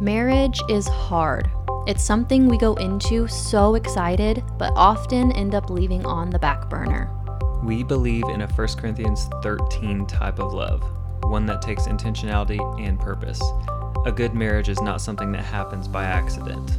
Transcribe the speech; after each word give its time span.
Marriage 0.00 0.60
is 0.68 0.88
hard. 0.88 1.48
It's 1.86 2.02
something 2.02 2.48
we 2.48 2.58
go 2.58 2.74
into 2.74 3.28
so 3.28 3.74
excited, 3.74 4.42
but 4.58 4.72
often 4.74 5.32
end 5.32 5.54
up 5.54 5.70
leaving 5.70 6.04
on 6.04 6.30
the 6.30 6.38
back 6.38 6.68
burner. 6.68 7.10
We 7.62 7.82
believe 7.84 8.24
in 8.28 8.42
a 8.42 8.46
1 8.48 8.68
Corinthians 8.76 9.28
13 9.42 10.06
type 10.06 10.38
of 10.38 10.52
love, 10.52 10.82
one 11.24 11.46
that 11.46 11.62
takes 11.62 11.84
intentionality 11.86 12.58
and 12.80 12.98
purpose. 12.98 13.40
A 14.04 14.12
good 14.12 14.34
marriage 14.34 14.68
is 14.68 14.80
not 14.82 15.00
something 15.00 15.30
that 15.32 15.44
happens 15.44 15.86
by 15.88 16.04
accident. 16.04 16.72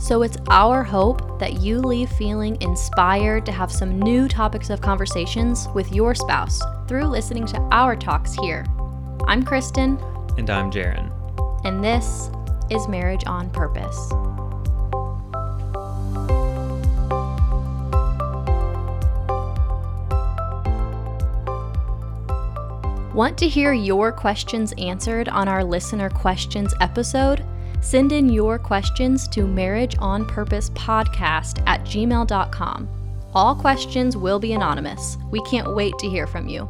So 0.00 0.22
it's 0.22 0.38
our 0.50 0.82
hope 0.82 1.38
that 1.38 1.60
you 1.60 1.80
leave 1.80 2.10
feeling 2.10 2.60
inspired 2.60 3.46
to 3.46 3.52
have 3.52 3.70
some 3.70 3.98
new 3.98 4.26
topics 4.26 4.70
of 4.70 4.80
conversations 4.80 5.68
with 5.74 5.92
your 5.92 6.14
spouse 6.14 6.60
through 6.88 7.04
listening 7.04 7.46
to 7.46 7.58
our 7.70 7.94
talks 7.94 8.34
here. 8.34 8.64
I'm 9.26 9.42
Kristen, 9.44 9.98
And 10.36 10.50
I'm 10.50 10.70
Jaren. 10.70 11.12
and 11.64 11.82
this 11.82 12.30
is 12.70 12.88
Marriage 12.88 13.24
on 13.26 13.50
Purpose. 13.50 14.10
Want 23.14 23.38
to 23.38 23.48
hear 23.48 23.72
your 23.72 24.10
questions 24.10 24.74
answered 24.76 25.28
on 25.28 25.46
our 25.46 25.62
listener 25.62 26.10
questions 26.10 26.74
episode? 26.80 27.44
Send 27.80 28.10
in 28.10 28.28
your 28.28 28.58
questions 28.58 29.28
to 29.28 29.42
marriageonpurposepodcast 29.42 31.62
at 31.66 31.84
gmail.com. 31.84 32.88
All 33.32 33.54
questions 33.54 34.16
will 34.16 34.40
be 34.40 34.52
anonymous. 34.52 35.16
We 35.30 35.40
can't 35.42 35.76
wait 35.76 35.96
to 35.98 36.08
hear 36.08 36.26
from 36.26 36.48
you. 36.48 36.68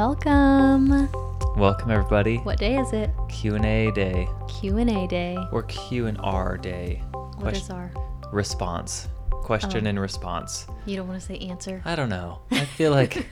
Welcome. 0.00 1.08
Welcome 1.56 1.90
everybody. 1.90 2.36
What 2.40 2.58
day 2.58 2.76
is 2.76 2.92
it? 2.92 3.08
Q&A 3.30 3.90
day 3.92 4.28
Q&A 4.46 5.06
day. 5.06 5.38
or 5.50 5.62
Q&R 5.62 6.58
day. 6.58 7.02
What 7.38 7.56
is 7.56 7.70
our 7.70 7.90
response. 8.30 9.08
Question 9.30 9.86
Oh. 9.86 9.88
and 9.88 9.98
response. 9.98 10.66
You 10.84 10.96
don't 10.96 11.08
want 11.08 11.18
to 11.22 11.26
say 11.26 11.38
answer? 11.38 11.80
I 11.86 11.96
don't 11.96 12.10
know. 12.10 12.40
I 12.50 12.66
feel 12.66 12.90
like 12.90 13.26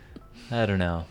I 0.50 0.64
don't 0.64 0.78
know. 0.78 1.04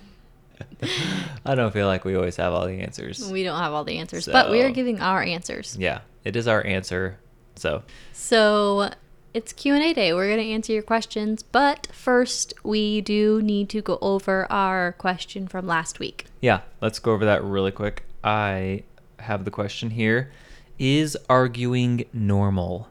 I 1.45 1.53
don't 1.53 1.71
feel 1.71 1.85
like 1.85 2.03
we 2.03 2.15
always 2.15 2.37
have 2.37 2.53
all 2.53 2.65
the 2.65 2.79
answers. 2.79 3.31
We 3.31 3.43
don't 3.43 3.59
have 3.59 3.73
all 3.73 3.83
the 3.83 3.99
answers, 3.99 4.25
but 4.25 4.49
we 4.49 4.63
are 4.63 4.71
giving 4.71 4.99
our 4.99 5.21
answers. 5.21 5.77
Yeah, 5.79 5.99
it 6.23 6.35
is 6.35 6.47
our 6.47 6.65
answer. 6.65 7.19
So, 7.55 7.83
So 8.13 8.89
it's 9.33 9.53
Q&A 9.53 9.93
day. 9.93 10.13
We're 10.13 10.27
going 10.27 10.45
to 10.45 10.51
answer 10.53 10.73
your 10.73 10.83
questions, 10.83 11.43
but 11.43 11.87
first 11.91 12.53
we 12.63 13.01
do 13.01 13.41
need 13.41 13.69
to 13.69 13.81
go 13.81 13.97
over 14.01 14.51
our 14.51 14.93
question 14.93 15.47
from 15.47 15.67
last 15.67 15.99
week. 15.99 16.25
yeah, 16.41 16.61
let's 16.81 16.99
go 16.99 17.11
over 17.13 17.25
that 17.25 17.43
really 17.43 17.71
quick. 17.71 18.03
I 18.23 18.83
have 19.19 19.45
the 19.45 19.51
question 19.51 19.91
here. 19.91 20.31
Is 20.79 21.17
arguing 21.29 22.05
normal? 22.13 22.89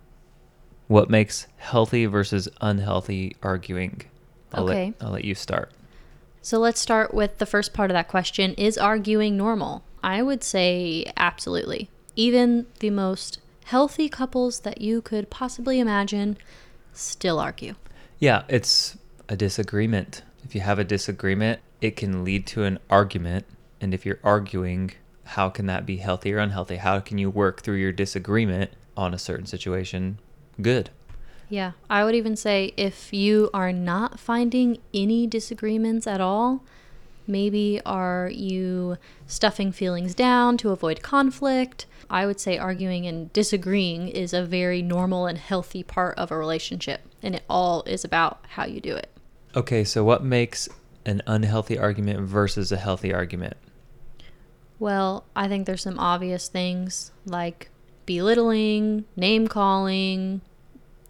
What 0.88 1.10
makes 1.10 1.46
healthy 1.56 2.06
versus 2.06 2.48
unhealthy 2.60 3.36
arguing? 3.42 4.02
I'll 4.52 4.68
Okay. 4.68 4.94
Let, 4.98 5.06
I'll 5.06 5.12
let 5.12 5.24
you 5.24 5.34
start. 5.34 5.72
So 6.42 6.58
let's 6.58 6.80
start 6.80 7.12
with 7.12 7.38
the 7.38 7.46
first 7.46 7.72
part 7.72 7.90
of 7.90 7.94
that 7.94 8.08
question. 8.08 8.54
Is 8.54 8.78
arguing 8.78 9.36
normal? 9.36 9.82
I 10.02 10.22
would 10.22 10.44
say 10.44 11.12
absolutely. 11.16 11.90
Even 12.14 12.66
the 12.78 12.90
most 12.90 13.40
healthy 13.66 14.08
couples 14.08 14.60
that 14.60 14.80
you 14.80 15.02
could 15.02 15.28
possibly 15.28 15.80
imagine 15.80 16.36
still 16.92 17.40
argue. 17.40 17.74
Yeah, 18.20 18.44
it's 18.48 18.96
a 19.28 19.36
disagreement. 19.36 20.22
If 20.44 20.54
you 20.54 20.60
have 20.60 20.78
a 20.78 20.84
disagreement, 20.84 21.58
it 21.80 21.96
can 21.96 22.22
lead 22.22 22.46
to 22.48 22.62
an 22.62 22.78
argument. 22.88 23.44
And 23.80 23.92
if 23.92 24.06
you're 24.06 24.20
arguing, 24.22 24.92
how 25.24 25.50
can 25.50 25.66
that 25.66 25.84
be 25.84 25.96
healthy 25.96 26.32
or 26.32 26.38
unhealthy? 26.38 26.76
How 26.76 27.00
can 27.00 27.18
you 27.18 27.28
work 27.28 27.62
through 27.62 27.76
your 27.76 27.90
disagreement 27.90 28.70
on 28.96 29.12
a 29.12 29.18
certain 29.18 29.46
situation? 29.46 30.20
Good. 30.62 30.90
Yeah, 31.48 31.72
I 31.90 32.04
would 32.04 32.14
even 32.14 32.36
say 32.36 32.72
if 32.76 33.12
you 33.12 33.50
are 33.52 33.72
not 33.72 34.20
finding 34.20 34.78
any 34.94 35.26
disagreements 35.26 36.06
at 36.06 36.20
all, 36.20 36.62
maybe 37.26 37.80
are 37.84 38.30
you 38.32 38.96
stuffing 39.26 39.72
feelings 39.72 40.14
down 40.14 40.56
to 40.58 40.70
avoid 40.70 41.02
conflict? 41.02 41.86
I 42.08 42.26
would 42.26 42.40
say 42.40 42.58
arguing 42.58 43.06
and 43.06 43.32
disagreeing 43.32 44.08
is 44.08 44.32
a 44.32 44.44
very 44.44 44.82
normal 44.82 45.26
and 45.26 45.38
healthy 45.38 45.82
part 45.82 46.16
of 46.18 46.30
a 46.30 46.36
relationship, 46.36 47.00
and 47.22 47.34
it 47.34 47.42
all 47.48 47.82
is 47.84 48.04
about 48.04 48.44
how 48.50 48.64
you 48.64 48.80
do 48.80 48.94
it. 48.94 49.10
Okay, 49.54 49.84
so 49.84 50.04
what 50.04 50.22
makes 50.22 50.68
an 51.04 51.22
unhealthy 51.26 51.78
argument 51.78 52.20
versus 52.20 52.70
a 52.72 52.76
healthy 52.76 53.14
argument? 53.14 53.56
Well, 54.78 55.24
I 55.34 55.48
think 55.48 55.66
there's 55.66 55.82
some 55.82 55.98
obvious 55.98 56.48
things 56.48 57.12
like 57.24 57.70
belittling, 58.04 59.04
name 59.16 59.48
calling, 59.48 60.42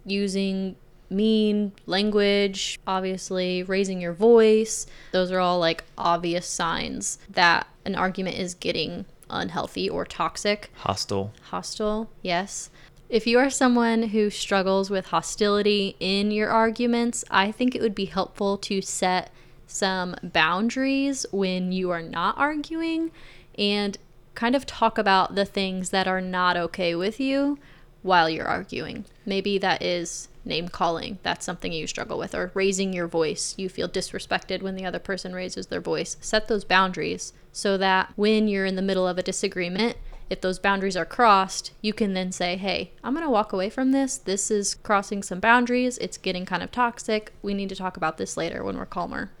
using 0.05 0.75
mean 1.09 1.73
language, 1.85 2.79
obviously, 2.87 3.63
raising 3.63 4.01
your 4.01 4.13
voice. 4.13 4.85
Those 5.11 5.31
are 5.31 5.39
all 5.39 5.59
like 5.59 5.83
obvious 5.97 6.47
signs 6.47 7.17
that 7.29 7.67
an 7.85 7.95
argument 7.95 8.37
is 8.37 8.53
getting 8.53 9.05
unhealthy 9.29 9.89
or 9.89 10.05
toxic. 10.05 10.71
Hostile. 10.75 11.33
Hostile, 11.49 12.09
yes. 12.21 12.69
If 13.09 13.25
you 13.25 13.39
are 13.39 13.49
someone 13.49 14.03
who 14.03 14.29
struggles 14.29 14.89
with 14.89 15.07
hostility 15.07 15.95
in 15.99 16.31
your 16.31 16.49
arguments, 16.49 17.23
I 17.31 17.51
think 17.51 17.73
it 17.73 17.81
would 17.81 17.95
be 17.95 18.05
helpful 18.05 18.57
to 18.59 18.81
set 18.81 19.31
some 19.65 20.15
boundaries 20.23 21.25
when 21.31 21.71
you 21.71 21.89
are 21.89 22.01
not 22.01 22.37
arguing 22.37 23.11
and 23.57 23.97
kind 24.35 24.55
of 24.55 24.65
talk 24.65 24.97
about 24.97 25.35
the 25.35 25.45
things 25.45 25.89
that 25.89 26.07
are 26.07 26.21
not 26.21 26.57
okay 26.57 26.95
with 26.95 27.19
you 27.19 27.57
while 28.07 28.29
you're 28.29 28.47
arguing. 28.47 29.05
Maybe 29.25 29.57
that 29.59 29.83
is 29.83 30.29
name 30.45 30.69
calling. 30.69 31.19
That's 31.23 31.45
something 31.45 31.71
you 31.71 31.85
struggle 31.85 32.17
with, 32.17 32.33
or 32.33 32.51
raising 32.53 32.93
your 32.93 33.07
voice. 33.07 33.53
You 33.57 33.69
feel 33.69 33.89
disrespected 33.89 34.61
when 34.61 34.75
the 34.75 34.85
other 34.85 34.99
person 34.99 35.33
raises 35.33 35.67
their 35.67 35.81
voice. 35.81 36.17
Set 36.21 36.47
those 36.47 36.63
boundaries 36.63 37.33
so 37.51 37.77
that 37.77 38.13
when 38.15 38.47
you're 38.47 38.65
in 38.65 38.75
the 38.75 38.81
middle 38.81 39.07
of 39.07 39.17
a 39.17 39.23
disagreement, 39.23 39.97
if 40.29 40.41
those 40.41 40.59
boundaries 40.59 40.97
are 40.97 41.05
crossed, 41.05 41.71
you 41.81 41.93
can 41.93 42.13
then 42.13 42.31
say, 42.31 42.57
Hey, 42.57 42.91
I'm 43.03 43.13
going 43.13 43.25
to 43.25 43.29
walk 43.29 43.53
away 43.53 43.69
from 43.69 43.91
this. 43.91 44.17
This 44.17 44.51
is 44.51 44.75
crossing 44.75 45.23
some 45.23 45.39
boundaries. 45.39 45.97
It's 45.99 46.17
getting 46.17 46.45
kind 46.45 46.63
of 46.63 46.71
toxic. 46.71 47.33
We 47.41 47.53
need 47.53 47.69
to 47.69 47.75
talk 47.75 47.97
about 47.97 48.17
this 48.17 48.37
later 48.37 48.63
when 48.63 48.77
we're 48.77 48.85
calmer. 48.85 49.31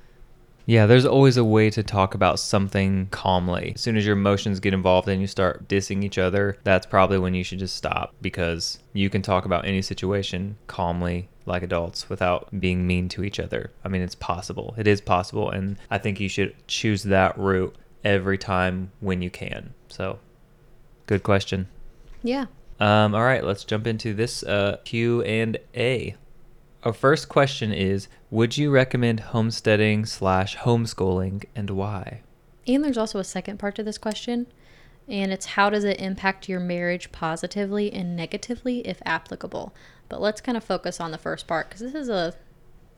Yeah, 0.67 0.85
there's 0.85 1.05
always 1.05 1.37
a 1.37 1.45
way 1.45 1.69
to 1.69 1.81
talk 1.81 2.13
about 2.13 2.39
something 2.39 3.07
calmly. 3.09 3.71
As 3.75 3.81
soon 3.81 3.95
as 3.95 4.05
your 4.05 4.17
emotions 4.17 4.59
get 4.59 4.73
involved 4.73 5.07
and 5.07 5.21
you 5.21 5.25
start 5.25 5.65
dissing 5.69 6.03
each 6.03 6.17
other, 6.17 6.57
that's 6.65 6.85
probably 6.85 7.17
when 7.17 7.33
you 7.33 7.43
should 7.45 7.59
just 7.59 7.77
stop 7.77 8.13
because 8.21 8.77
you 8.91 9.09
can 9.09 9.21
talk 9.21 9.45
about 9.45 9.65
any 9.65 9.81
situation 9.81 10.57
calmly 10.67 11.29
like 11.45 11.63
adults 11.63 12.09
without 12.09 12.49
being 12.59 12.85
mean 12.85 13.07
to 13.07 13.23
each 13.23 13.39
other. 13.39 13.71
I 13.85 13.87
mean, 13.87 14.01
it's 14.01 14.13
possible. 14.13 14.75
It 14.77 14.87
is 14.87 14.99
possible. 14.99 15.49
And 15.49 15.77
I 15.89 15.99
think 15.99 16.19
you 16.19 16.27
should 16.27 16.53
choose 16.67 17.03
that 17.03 17.37
route 17.39 17.73
every 18.03 18.37
time 18.37 18.91
when 18.99 19.21
you 19.21 19.29
can. 19.29 19.73
So, 19.87 20.19
good 21.05 21.23
question. 21.23 21.69
Yeah. 22.23 22.47
Um, 22.81 23.15
all 23.15 23.23
right, 23.23 23.43
let's 23.43 23.63
jump 23.63 23.87
into 23.87 24.13
this 24.13 24.43
uh, 24.43 24.79
Q 24.83 25.21
and 25.21 25.57
A. 25.77 26.15
Our 26.87 26.93
first 26.93 27.27
question 27.27 27.73
is: 27.73 28.07
Would 28.31 28.57
you 28.57 28.71
recommend 28.71 29.19
homesteading 29.19 30.05
slash 30.05 30.55
homeschooling, 30.55 31.43
and 31.53 31.69
why? 31.71 32.21
And 32.65 32.81
there's 32.81 32.97
also 32.97 33.19
a 33.19 33.25
second 33.25 33.59
part 33.59 33.75
to 33.75 33.83
this 33.83 33.97
question, 33.97 34.47
and 35.05 35.33
it's 35.33 35.47
how 35.47 35.69
does 35.69 35.83
it 35.83 35.99
impact 35.99 36.47
your 36.47 36.61
marriage 36.61 37.11
positively 37.11 37.91
and 37.91 38.15
negatively 38.15 38.87
if 38.87 39.01
applicable? 39.05 39.75
But 40.07 40.21
let's 40.21 40.39
kind 40.39 40.55
of 40.55 40.63
focus 40.63 41.01
on 41.01 41.11
the 41.11 41.17
first 41.17 41.45
part 41.45 41.67
because 41.67 41.81
this 41.81 41.93
is 41.93 42.07
a 42.07 42.35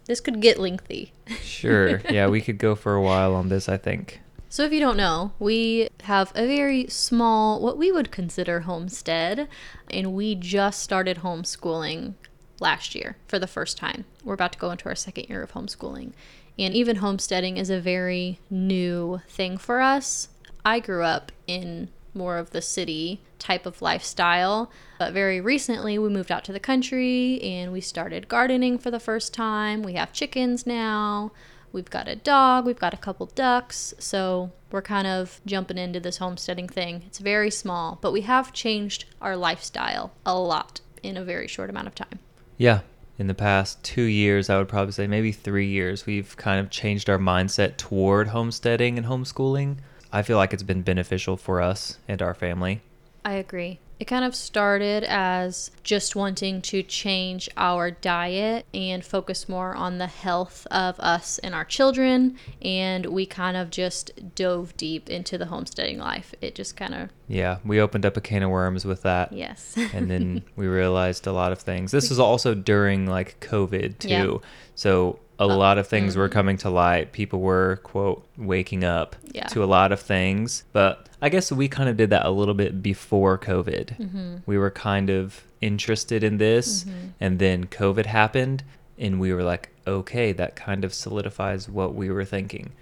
this 0.05 0.21
could 0.21 0.39
get 0.39 0.59
lengthy. 0.59 1.11
Sure. 1.41 1.99
yeah, 2.11 2.27
we 2.27 2.41
could 2.41 2.59
go 2.59 2.75
for 2.75 2.93
a 2.93 3.01
while 3.01 3.33
on 3.33 3.49
this. 3.49 3.67
I 3.67 3.77
think. 3.77 4.21
So, 4.49 4.65
if 4.65 4.71
you 4.71 4.79
don't 4.79 4.97
know, 4.97 5.31
we 5.39 5.89
have 6.03 6.31
a 6.35 6.45
very 6.45 6.85
small, 6.89 7.59
what 7.59 7.75
we 7.75 7.91
would 7.91 8.11
consider 8.11 8.59
homestead, 8.59 9.47
and 9.89 10.13
we 10.13 10.35
just 10.35 10.79
started 10.79 11.17
homeschooling 11.17 12.13
last 12.61 12.95
year 12.95 13.17
for 13.27 13.39
the 13.39 13.47
first 13.47 13.77
time. 13.77 14.05
We're 14.23 14.33
about 14.33 14.53
to 14.53 14.59
go 14.59 14.71
into 14.71 14.87
our 14.89 14.95
second 14.95 15.29
year 15.29 15.41
of 15.41 15.53
homeschooling. 15.53 16.13
And 16.57 16.73
even 16.73 16.97
homesteading 16.97 17.57
is 17.57 17.69
a 17.69 17.79
very 17.79 18.39
new 18.49 19.21
thing 19.27 19.57
for 19.57 19.79
us. 19.79 20.29
I 20.65 20.79
grew 20.79 21.03
up 21.03 21.31
in 21.47 21.89
more 22.13 22.37
of 22.37 22.49
the 22.51 22.61
city 22.61 23.21
type 23.37 23.65
of 23.65 23.81
lifestyle, 23.81 24.69
but 24.97 25.13
very 25.13 25.39
recently 25.39 25.97
we 25.97 26.09
moved 26.09 26.31
out 26.31 26.43
to 26.45 26.53
the 26.53 26.59
country 26.59 27.41
and 27.41 27.71
we 27.71 27.79
started 27.79 28.27
gardening 28.27 28.77
for 28.77 28.91
the 28.91 28.99
first 28.99 29.33
time. 29.33 29.83
We 29.83 29.93
have 29.93 30.11
chickens 30.11 30.67
now. 30.67 31.31
We've 31.71 31.89
got 31.89 32.07
a 32.07 32.15
dog, 32.15 32.65
we've 32.65 32.79
got 32.79 32.95
a 32.95 32.97
couple 32.97 33.27
ducks, 33.27 33.93
so 33.99 34.51
we're 34.71 34.81
kind 34.81 35.05
of 35.05 35.39
jumping 35.45 35.77
into 35.77 35.99
this 35.99 36.17
homesteading 36.17 36.67
thing. 36.67 37.03
It's 37.05 37.19
very 37.19 37.51
small, 37.51 37.99
but 38.01 38.11
we 38.11 38.21
have 38.21 38.53
changed 38.53 39.05
our 39.21 39.37
lifestyle 39.37 40.11
a 40.25 40.37
lot 40.37 40.81
in 41.03 41.15
a 41.15 41.23
very 41.23 41.47
short 41.47 41.69
amount 41.69 41.87
of 41.87 41.93
time. 41.93 42.19
Yeah, 42.59 42.81
in 43.17 43.27
the 43.27 43.33
past 43.33 43.81
two 43.85 44.01
years, 44.01 44.49
I 44.49 44.57
would 44.57 44.67
probably 44.67 44.91
say 44.91 45.07
maybe 45.07 45.31
three 45.31 45.67
years, 45.67 46.05
we've 46.05 46.35
kind 46.35 46.59
of 46.59 46.69
changed 46.69 47.09
our 47.09 47.17
mindset 47.17 47.77
toward 47.77 48.27
homesteading 48.27 48.97
and 48.97 49.07
homeschooling. 49.07 49.77
I 50.11 50.23
feel 50.23 50.35
like 50.35 50.51
it's 50.51 50.61
been 50.61 50.81
beneficial 50.81 51.37
for 51.37 51.61
us 51.61 51.99
and 52.05 52.21
our 52.21 52.33
family. 52.33 52.81
I 53.23 53.35
agree. 53.35 53.79
It 53.99 54.05
kind 54.05 54.23
of 54.23 54.33
started 54.33 55.03
as 55.03 55.71
just 55.83 56.15
wanting 56.15 56.61
to 56.63 56.81
change 56.83 57.49
our 57.57 57.91
diet 57.91 58.65
and 58.73 59.03
focus 59.03 59.49
more 59.49 59.75
on 59.75 59.97
the 59.97 60.07
health 60.07 60.65
of 60.71 60.97
us 61.01 61.37
and 61.39 61.53
our 61.53 61.65
children. 61.65 62.37
And 62.61 63.07
we 63.07 63.25
kind 63.25 63.57
of 63.57 63.69
just 63.69 64.35
dove 64.35 64.75
deep 64.77 65.09
into 65.09 65.37
the 65.37 65.47
homesteading 65.47 65.97
life. 65.97 66.33
It 66.39 66.55
just 66.55 66.77
kind 66.77 66.95
of. 66.95 67.09
Yeah, 67.27 67.57
we 67.65 67.81
opened 67.81 68.05
up 68.05 68.15
a 68.15 68.21
can 68.21 68.41
of 68.41 68.51
worms 68.51 68.85
with 68.85 69.01
that. 69.01 69.33
Yes. 69.33 69.75
and 69.93 70.09
then 70.09 70.43
we 70.55 70.67
realized 70.67 71.27
a 71.27 71.33
lot 71.33 71.51
of 71.51 71.59
things. 71.59 71.91
This 71.91 72.09
was 72.09 72.19
also 72.19 72.55
during 72.55 73.05
like 73.05 73.39
COVID 73.41 73.99
too. 73.99 74.09
Yeah. 74.09 74.47
So 74.75 75.19
a 75.39 75.43
uh, 75.43 75.55
lot 75.55 75.77
of 75.77 75.87
things 75.87 76.13
mm-hmm. 76.13 76.21
were 76.21 76.29
coming 76.29 76.57
to 76.57 76.69
light. 76.69 77.13
People 77.13 77.39
were, 77.39 77.79
quote, 77.83 78.27
waking 78.37 78.83
up 78.83 79.15
yeah. 79.31 79.47
to 79.47 79.63
a 79.63 79.65
lot 79.65 79.91
of 79.91 79.99
things. 79.99 80.65
But 80.73 81.07
I 81.21 81.29
guess 81.29 81.51
we 81.51 81.69
kind 81.69 81.87
of 81.87 81.95
did 81.95 82.09
that 82.09 82.25
a 82.25 82.29
little 82.29 82.53
bit 82.53 82.83
before 82.83 83.37
COVID. 83.37 83.97
Mm-hmm. 83.97 84.35
We 84.45 84.57
were 84.57 84.71
kind 84.71 85.09
of 85.09 85.43
interested 85.61 86.23
in 86.23 86.37
this, 86.37 86.83
mm-hmm. 86.83 87.07
and 87.21 87.39
then 87.39 87.65
COVID 87.65 88.05
happened, 88.05 88.63
and 88.97 89.19
we 89.19 89.33
were 89.33 89.43
like, 89.43 89.69
okay, 89.87 90.33
that 90.33 90.57
kind 90.57 90.83
of 90.83 90.93
solidifies 90.93 91.69
what 91.69 91.95
we 91.95 92.09
were 92.09 92.25
thinking. 92.25 92.73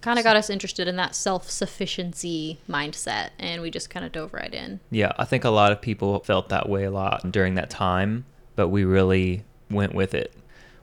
Kind 0.00 0.18
of 0.18 0.24
got 0.24 0.36
us 0.36 0.48
interested 0.48 0.88
in 0.88 0.96
that 0.96 1.14
self 1.14 1.50
sufficiency 1.50 2.58
mindset, 2.66 3.30
and 3.38 3.60
we 3.60 3.70
just 3.70 3.90
kind 3.90 4.06
of 4.06 4.12
dove 4.12 4.32
right 4.32 4.52
in. 4.52 4.80
Yeah, 4.90 5.12
I 5.18 5.26
think 5.26 5.44
a 5.44 5.50
lot 5.50 5.72
of 5.72 5.82
people 5.82 6.18
felt 6.20 6.48
that 6.48 6.66
way 6.66 6.84
a 6.84 6.90
lot 6.90 7.30
during 7.30 7.56
that 7.56 7.68
time, 7.68 8.24
but 8.56 8.68
we 8.68 8.84
really 8.84 9.44
went 9.70 9.94
with 9.94 10.14
it 10.14 10.34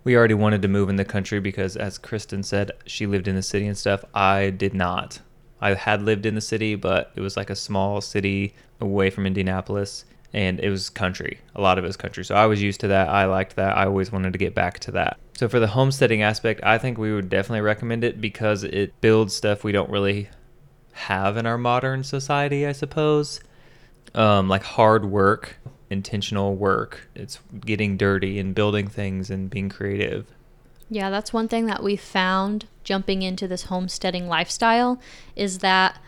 we 0.08 0.16
already 0.16 0.34
wanted 0.34 0.62
to 0.62 0.70
move 0.70 0.88
in 0.88 0.96
the 0.96 1.04
country 1.04 1.42
because, 1.42 1.76
as 1.76 1.98
Kristen 1.98 2.42
said, 2.42 2.72
she 2.86 3.06
lived 3.06 3.28
in 3.28 3.36
the 3.36 3.42
city 3.42 3.68
and 3.68 3.78
stuff. 3.78 4.06
I 4.14 4.52
did 4.52 4.74
not. 4.74 5.20
I 5.60 5.74
had 5.74 6.02
lived 6.02 6.26
in 6.26 6.34
the 6.34 6.40
city, 6.40 6.76
but 6.76 7.12
it 7.18 7.20
was 7.20 7.36
like 7.36 7.50
a 7.50 7.58
small 7.58 8.00
city 8.00 8.56
away 8.80 9.10
from 9.10 9.26
Indianapolis, 9.26 10.06
and 10.32 10.62
it 10.62 10.70
was 10.70 10.90
country. 10.90 11.42
A 11.56 11.62
lot 11.62 11.78
of 11.78 11.84
it 11.84 11.88
was 11.88 11.98
country. 11.98 12.24
So 12.24 12.36
I 12.36 12.46
was 12.46 12.62
used 12.62 12.80
to 12.80 12.88
that. 12.88 13.10
I 13.10 13.26
liked 13.26 13.58
that. 13.58 13.76
I 13.76 13.86
always 13.86 14.10
wanted 14.10 14.32
to 14.32 14.40
get 14.40 14.56
back 14.56 14.80
to 14.80 14.92
that. 14.92 15.18
So 15.38 15.50
for 15.50 15.60
the 15.60 15.68
homesteading 15.68 16.22
aspect, 16.22 16.62
I 16.64 16.78
think 16.78 16.98
we 16.98 17.14
would 17.14 17.28
definitely 17.28 17.60
recommend 17.60 18.06
it 18.06 18.22
because 18.22 18.64
it 18.64 18.94
builds 19.02 19.36
stuff 19.36 19.66
we 19.66 19.74
don't 19.74 19.90
really 19.90 20.30
have 20.94 21.36
in 21.36 21.46
our 21.46 21.58
modern 21.58 22.06
society, 22.06 22.66
I 22.66 22.72
suppose. 22.72 23.42
Um, 24.16 24.48
like 24.48 24.64
hard 24.64 25.04
work 25.04 25.58
intentional 25.90 26.56
work. 26.56 27.10
It's 27.16 27.40
getting 27.60 27.98
dirty 27.98 28.40
and 28.40 28.54
building 28.54 28.88
things 28.88 29.30
and 29.30 29.50
being 29.50 29.70
creative. 29.70 30.28
Yeah, 30.90 31.10
that's 31.10 31.34
one 31.34 31.48
thing 31.48 31.66
that 31.66 31.84
we 31.84 31.96
found 31.96 32.68
jumping 32.84 33.22
into 33.22 33.48
this 33.48 33.64
homesteading 33.64 34.28
lifestyle 34.28 35.00
is 35.36 35.60
that 35.60 36.00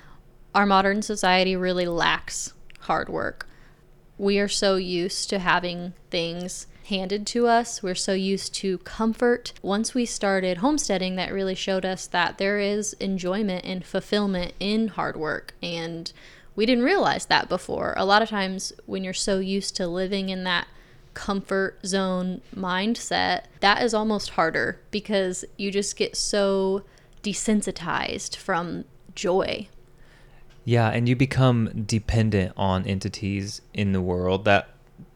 our 0.55 0.65
modern 0.65 1.01
society 1.01 1.55
really 1.55 1.85
lacks 1.85 2.53
hard 2.81 3.09
work. 3.09 3.47
We 4.17 4.39
are 4.39 4.47
so 4.47 4.75
used 4.75 5.29
to 5.29 5.39
having 5.39 5.93
things 6.09 6.67
handed 6.85 7.27
to 7.27 7.47
us. 7.47 7.83
We're 7.83 7.95
so 7.95 8.13
used 8.13 8.53
to 8.55 8.79
comfort. 8.79 9.53
Once 9.61 9.93
we 9.93 10.05
started 10.05 10.57
homesteading, 10.57 11.15
that 11.15 11.31
really 11.31 11.55
showed 11.55 11.85
us 11.85 12.07
that 12.07 12.37
there 12.37 12.59
is 12.59 12.93
enjoyment 12.93 13.63
and 13.63 13.85
fulfillment 13.85 14.53
in 14.59 14.89
hard 14.89 15.15
work. 15.15 15.53
And 15.61 16.11
we 16.59 16.65
didn't 16.65 16.83
realize 16.83 17.27
that 17.27 17.47
before. 17.47 17.93
A 17.95 18.03
lot 18.03 18.21
of 18.21 18.27
times, 18.27 18.73
when 18.85 19.01
you're 19.01 19.13
so 19.13 19.39
used 19.39 19.77
to 19.77 19.87
living 19.87 20.27
in 20.27 20.43
that 20.43 20.67
comfort 21.13 21.79
zone 21.85 22.41
mindset, 22.53 23.43
that 23.61 23.81
is 23.81 23.93
almost 23.93 24.31
harder 24.31 24.81
because 24.91 25.45
you 25.55 25.71
just 25.71 25.95
get 25.95 26.17
so 26.17 26.83
desensitized 27.23 28.35
from 28.35 28.83
joy. 29.15 29.69
Yeah, 30.65 30.89
and 30.89 31.07
you 31.07 31.15
become 31.15 31.85
dependent 31.87 32.51
on 32.57 32.85
entities 32.85 33.61
in 33.73 33.93
the 33.93 34.01
world 34.01 34.43
that 34.43 34.67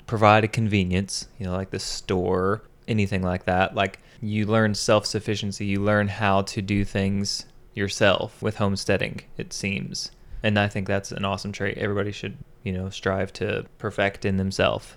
provide 0.07 0.45
a 0.45 0.47
convenience, 0.47 1.27
you 1.37 1.45
know, 1.45 1.51
like 1.51 1.71
the 1.71 1.79
store, 1.79 2.61
anything 2.87 3.21
like 3.21 3.43
that. 3.43 3.75
Like 3.75 3.99
you 4.21 4.45
learn 4.45 4.75
self 4.75 5.05
sufficiency, 5.05 5.65
you 5.65 5.81
learn 5.81 6.07
how 6.07 6.43
to 6.43 6.61
do 6.61 6.85
things 6.85 7.47
yourself 7.73 8.41
with 8.41 8.55
homesteading, 8.59 9.23
it 9.35 9.51
seems 9.51 10.09
and 10.43 10.59
I 10.59 10.67
think 10.67 10.87
that's 10.87 11.11
an 11.11 11.25
awesome 11.25 11.53
trait. 11.53 11.77
Everybody 11.77 12.11
should, 12.11 12.37
you 12.63 12.73
know, 12.73 12.89
strive 12.89 13.31
to 13.33 13.65
perfect 13.77 14.25
in 14.25 14.37
themselves. 14.37 14.95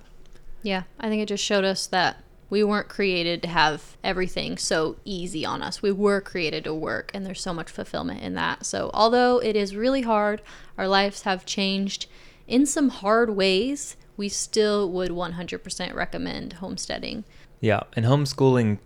Yeah, 0.62 0.82
I 0.98 1.08
think 1.08 1.22
it 1.22 1.28
just 1.28 1.44
showed 1.44 1.64
us 1.64 1.86
that 1.86 2.22
we 2.50 2.62
weren't 2.62 2.88
created 2.88 3.42
to 3.42 3.48
have 3.48 3.96
everything 4.04 4.56
so 4.56 4.96
easy 5.04 5.44
on 5.44 5.62
us. 5.62 5.82
We 5.82 5.92
were 5.92 6.20
created 6.20 6.64
to 6.64 6.74
work, 6.74 7.10
and 7.14 7.24
there's 7.24 7.40
so 7.40 7.54
much 7.54 7.70
fulfillment 7.70 8.22
in 8.22 8.34
that. 8.34 8.66
So, 8.66 8.90
although 8.92 9.38
it 9.38 9.56
is 9.56 9.76
really 9.76 10.02
hard, 10.02 10.42
our 10.76 10.88
lives 10.88 11.22
have 11.22 11.46
changed 11.46 12.06
in 12.46 12.66
some 12.66 12.88
hard 12.88 13.30
ways, 13.30 13.96
we 14.16 14.28
still 14.28 14.90
would 14.90 15.10
100% 15.10 15.94
recommend 15.94 16.54
homesteading. 16.54 17.24
Yeah, 17.60 17.82
and 17.94 18.04
homeschooling, 18.04 18.78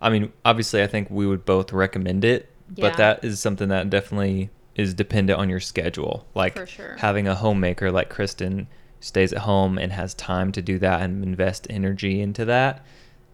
I 0.00 0.10
mean, 0.10 0.32
obviously, 0.44 0.82
I 0.82 0.86
think 0.86 1.10
we 1.10 1.26
would 1.26 1.44
both 1.44 1.72
recommend 1.72 2.24
it, 2.24 2.50
yeah. 2.74 2.88
but 2.88 2.96
that 2.96 3.24
is 3.24 3.40
something 3.40 3.68
that 3.68 3.90
definitely 3.90 4.50
is 4.76 4.94
dependent 4.94 5.38
on 5.38 5.48
your 5.48 5.60
schedule. 5.60 6.26
Like 6.34 6.66
sure. 6.68 6.96
having 6.98 7.28
a 7.28 7.34
homemaker 7.34 7.90
like 7.90 8.08
Kristen 8.08 8.66
stays 9.00 9.32
at 9.32 9.40
home 9.40 9.78
and 9.78 9.92
has 9.92 10.14
time 10.14 10.50
to 10.52 10.62
do 10.62 10.78
that 10.78 11.02
and 11.02 11.22
invest 11.22 11.66
energy 11.70 12.20
into 12.20 12.44
that, 12.46 12.84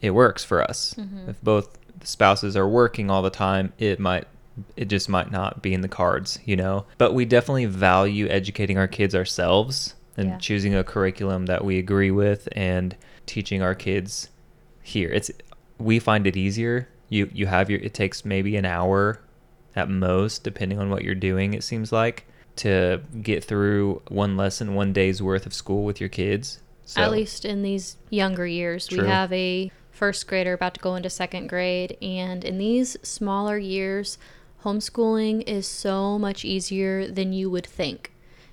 it 0.01 0.11
works 0.11 0.45
for 0.45 0.63
us. 0.63 0.95
Mm-hmm. 0.99 1.31
If 1.31 1.41
both 1.43 1.79
spouses 2.03 2.57
are 2.57 2.69
working 2.69 3.11
all 3.11 3.23
the 3.23 3.31
time, 3.31 3.73
it 3.79 4.01
might 4.01 4.27
it 4.77 4.87
just 4.87 5.09
might 5.09 5.31
not 5.31 5.63
be 5.63 5.73
in 5.73 5.81
the 5.81 5.89
cards, 5.89 6.39
you 6.45 6.57
know. 6.57 6.85
But 6.99 7.15
we 7.15 7.25
definitely 7.25 7.67
value 7.67 8.29
educating 8.29 8.77
our 8.77 8.89
kids 8.89 9.15
ourselves 9.15 9.95
and 10.17 10.31
yeah. 10.31 10.39
choosing 10.39 10.75
a 10.75 10.85
curriculum 10.85 11.47
that 11.47 11.65
we 11.65 11.79
agree 11.79 12.11
with 12.11 12.49
and 12.53 12.97
teaching 13.27 13.63
our 13.63 13.75
kids 13.75 14.29
here. 14.83 15.09
It's 15.09 15.31
we 15.79 15.99
find 15.99 16.27
it 16.27 16.37
easier. 16.37 16.89
You 17.09 17.31
you 17.33 17.47
have 17.47 17.71
your 17.71 17.81
it 17.81 17.95
takes 17.95 18.25
maybe 18.25 18.57
an 18.57 18.65
hour 18.65 19.21
at 19.77 19.89
most, 19.89 20.43
depending 20.43 20.79
on 20.79 20.91
what 20.91 21.05
you're 21.05 21.15
doing, 21.15 21.55
it 21.55 21.65
seems 21.65 21.93
like, 21.93 22.27
to 22.57 23.01
get 23.23 23.45
through 23.45 24.03
one 24.09 24.37
lesson, 24.37 24.75
one 24.75 24.93
day's 24.93 25.23
worth 25.23 25.47
of 25.47 25.55
school 25.55 25.85
with 25.85 26.01
your 26.01 26.09
kids. 26.09 26.61
So. 26.85 27.01
At 27.01 27.13
least 27.13 27.45
in 27.45 27.63
these 27.63 27.97
younger 28.11 28.47
years, 28.47 28.87
True. 28.87 29.03
we 29.03 29.09
have 29.09 29.33
a 29.33 29.71
first 29.93 30.27
grader 30.27 30.55
about 30.55 30.75
to 30.75 30.81
go 30.81 30.95
into 30.97 31.09
second 31.09 31.47
grade. 31.47 31.97
And 32.03 32.45
in 32.45 32.59
these 32.59 32.97
smaller 33.03 33.59
years, 33.59 34.19
homeschooling 34.65 35.45
is 35.47 35.67
so 35.67 36.19
much 36.19 36.45
easier 36.45 37.07
than 37.07 37.33
you 37.33 37.49
would 37.51 37.67
think. 37.67 38.13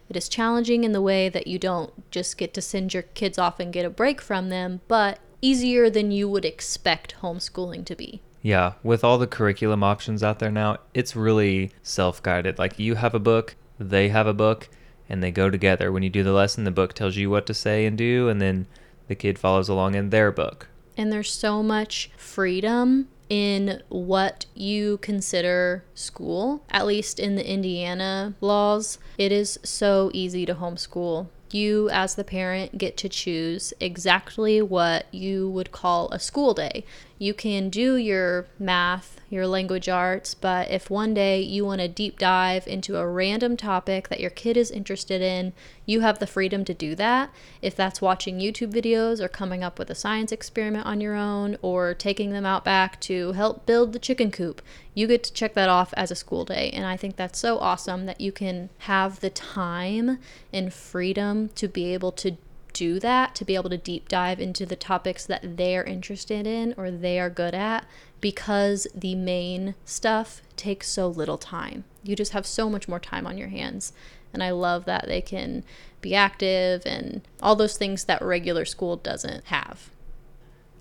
It 0.10 0.16
is 0.16 0.30
challenging 0.30 0.84
in 0.84 0.94
the 0.94 1.02
way 1.02 1.30
that 1.30 1.48
you 1.48 1.60
don't 1.60 2.10
just 2.12 2.38
get 2.38 2.54
to 2.54 2.62
send 2.62 2.94
your 2.94 3.04
kids 3.04 3.38
off 3.38 3.60
and 3.60 3.74
get 3.74 3.86
a 3.86 3.90
break 3.90 4.22
from 4.22 4.50
them, 4.50 4.82
but 4.88 5.20
easier 5.42 5.90
than 5.90 6.12
you 6.12 6.30
would 6.30 6.46
expect 6.46 7.16
homeschooling 7.22 7.86
to 7.86 7.96
be. 7.96 8.22
Yeah, 8.48 8.76
with 8.82 9.04
all 9.04 9.18
the 9.18 9.28
curriculum 9.28 9.84
options 9.84 10.24
out 10.24 10.40
there 10.40 10.50
now, 10.50 10.78
it's 10.94 11.18
really 11.18 11.74
self 11.84 12.24
guided. 12.24 12.58
Like 12.58 12.80
you 12.80 12.96
have 12.96 13.14
a 13.14 13.20
book, 13.20 13.58
they 13.78 14.08
have 14.08 14.26
a 14.26 14.34
book, 14.34 14.70
and 15.10 15.22
they 15.22 15.32
go 15.32 15.50
together. 15.50 15.92
When 15.92 16.02
you 16.02 16.10
do 16.10 16.24
the 16.24 16.32
lesson, 16.32 16.64
the 16.64 16.72
book 16.72 16.94
tells 16.94 17.18
you 17.18 17.30
what 17.30 17.46
to 17.48 17.54
say 17.54 17.86
and 17.86 17.98
do, 17.98 18.30
and 18.30 18.42
then 18.42 18.68
the 19.10 19.16
kid 19.16 19.38
follows 19.38 19.68
along 19.68 19.96
in 19.96 20.12
their 20.12 20.32
book. 20.32 20.70
And 20.96 21.12
there's 21.12 21.30
so 21.30 21.62
much 21.62 22.10
freedom 22.16 23.10
in 23.28 23.84
what 23.90 24.46
you 24.56 25.00
consider 25.00 25.84
school, 25.94 26.64
at 26.70 26.88
least 26.88 27.20
in 27.20 27.36
the 27.36 27.46
Indiana 27.46 28.34
laws. 28.40 28.98
It 29.18 29.34
is 29.34 29.60
so 29.64 30.10
easy 30.14 30.46
to 30.46 30.56
homeschool 30.56 31.28
you 31.54 31.90
as 31.90 32.16
the 32.16 32.24
parent 32.24 32.78
get 32.78 32.98
to 32.98 33.10
choose 33.10 33.74
exactly 33.80 34.62
what 34.62 35.06
you 35.14 35.50
would 35.50 35.72
call 35.72 36.10
a 36.12 36.20
school 36.20 36.54
day. 36.54 36.84
You 37.20 37.34
can 37.34 37.70
do 37.70 37.96
your 37.96 38.48
math, 38.60 39.17
your 39.30 39.46
language 39.46 39.90
arts, 39.90 40.34
but 40.34 40.72
if 40.72 40.90
one 40.90 41.14
day 41.14 41.42
you 41.42 41.66
want 41.66 41.82
to 41.82 41.88
deep 41.88 42.18
dive 42.18 42.66
into 42.68 42.98
a 42.98 43.08
random 43.08 43.58
topic 43.58 44.08
that 44.08 44.20
your 44.20 44.30
kid 44.30 44.56
is 44.56 44.72
interested 44.72 45.22
in, 45.22 45.54
you 45.86 46.00
have 46.00 46.20
the 46.20 46.28
freedom 46.28 46.64
to 46.66 46.74
do 46.74 46.96
that. 46.96 47.30
If 47.62 47.76
that's 47.76 48.02
watching 48.02 48.40
YouTube 48.40 48.72
videos 48.72 49.20
or 49.20 49.28
coming 49.28 49.64
up 49.64 49.78
with 49.78 49.90
a 49.90 49.96
science 49.96 50.32
experiment 50.32 50.86
on 50.86 51.02
your 51.02 51.16
own 51.16 51.58
or 51.62 51.94
taking 51.94 52.32
them 52.32 52.46
out 52.46 52.64
back 52.64 53.00
to 53.02 53.34
help 53.34 53.66
build 53.66 53.94
the 53.94 54.00
chicken 54.00 54.32
coop, 54.32 54.62
you 54.94 55.08
get 55.08 55.24
to 55.26 55.34
check 55.34 55.54
that 55.56 55.70
off 55.70 55.94
as 55.98 56.10
a 56.10 56.16
school 56.16 56.46
day. 56.46 56.70
And 56.72 56.86
I 56.86 56.96
think 56.96 57.16
that's 57.16 57.40
so 57.40 57.60
awesome 57.60 58.06
that 58.06 58.22
you 58.22 58.32
can 58.32 58.70
have 58.80 59.20
the 59.20 59.30
time 59.30 60.20
and 60.54 60.74
freedom 60.74 61.50
to 61.50 61.68
be 61.68 61.94
able 61.94 62.12
to 62.14 62.38
do 62.78 63.00
that, 63.00 63.34
to 63.34 63.44
be 63.44 63.56
able 63.56 63.72
to 63.72 63.78
deep 63.78 64.08
dive 64.08 64.40
into 64.40 64.64
the 64.64 64.76
topics 64.76 65.26
that 65.26 65.58
they're 65.58 65.84
interested 65.84 66.46
in 66.46 66.76
or 66.78 66.92
they 66.92 67.20
are 67.20 67.30
good 67.30 67.56
at, 67.56 67.86
because 68.22 68.88
the 68.96 69.16
main 69.16 69.76
stuff 69.86 70.42
takes 70.56 70.88
so 70.88 71.08
little 71.08 71.38
time. 71.38 71.84
You 72.04 72.16
just 72.16 72.34
have 72.34 72.46
so 72.46 72.70
much 72.70 72.88
more 72.88 73.00
time 73.00 73.28
on 73.28 73.38
your 73.38 73.50
hands. 73.50 73.94
And 74.34 74.44
I 74.44 74.52
love 74.52 74.86
that 74.86 75.06
they 75.08 75.22
can 75.22 75.64
be 76.02 76.16
active 76.16 76.84
and 76.86 77.22
all 77.42 77.56
those 77.56 77.78
things 77.78 78.06
that 78.06 78.22
regular 78.22 78.66
school 78.66 78.98
doesn't 78.98 79.46
have. 79.46 79.90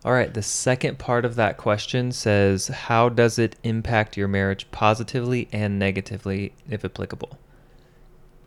All 0.05 0.13
right, 0.13 0.33
the 0.33 0.43
second 0.43 0.99
part 0.99 1.25
of 1.25 1.35
that 1.35 1.57
question 1.57 2.13
says 2.13 2.69
how 2.69 3.09
does 3.09 3.39
it 3.39 3.57
impact 3.65 4.17
your 4.17 4.29
marriage 4.29 4.71
positively 4.71 5.49
and 5.53 5.79
negatively 5.79 6.53
if 6.71 6.85
applicable? 6.85 7.39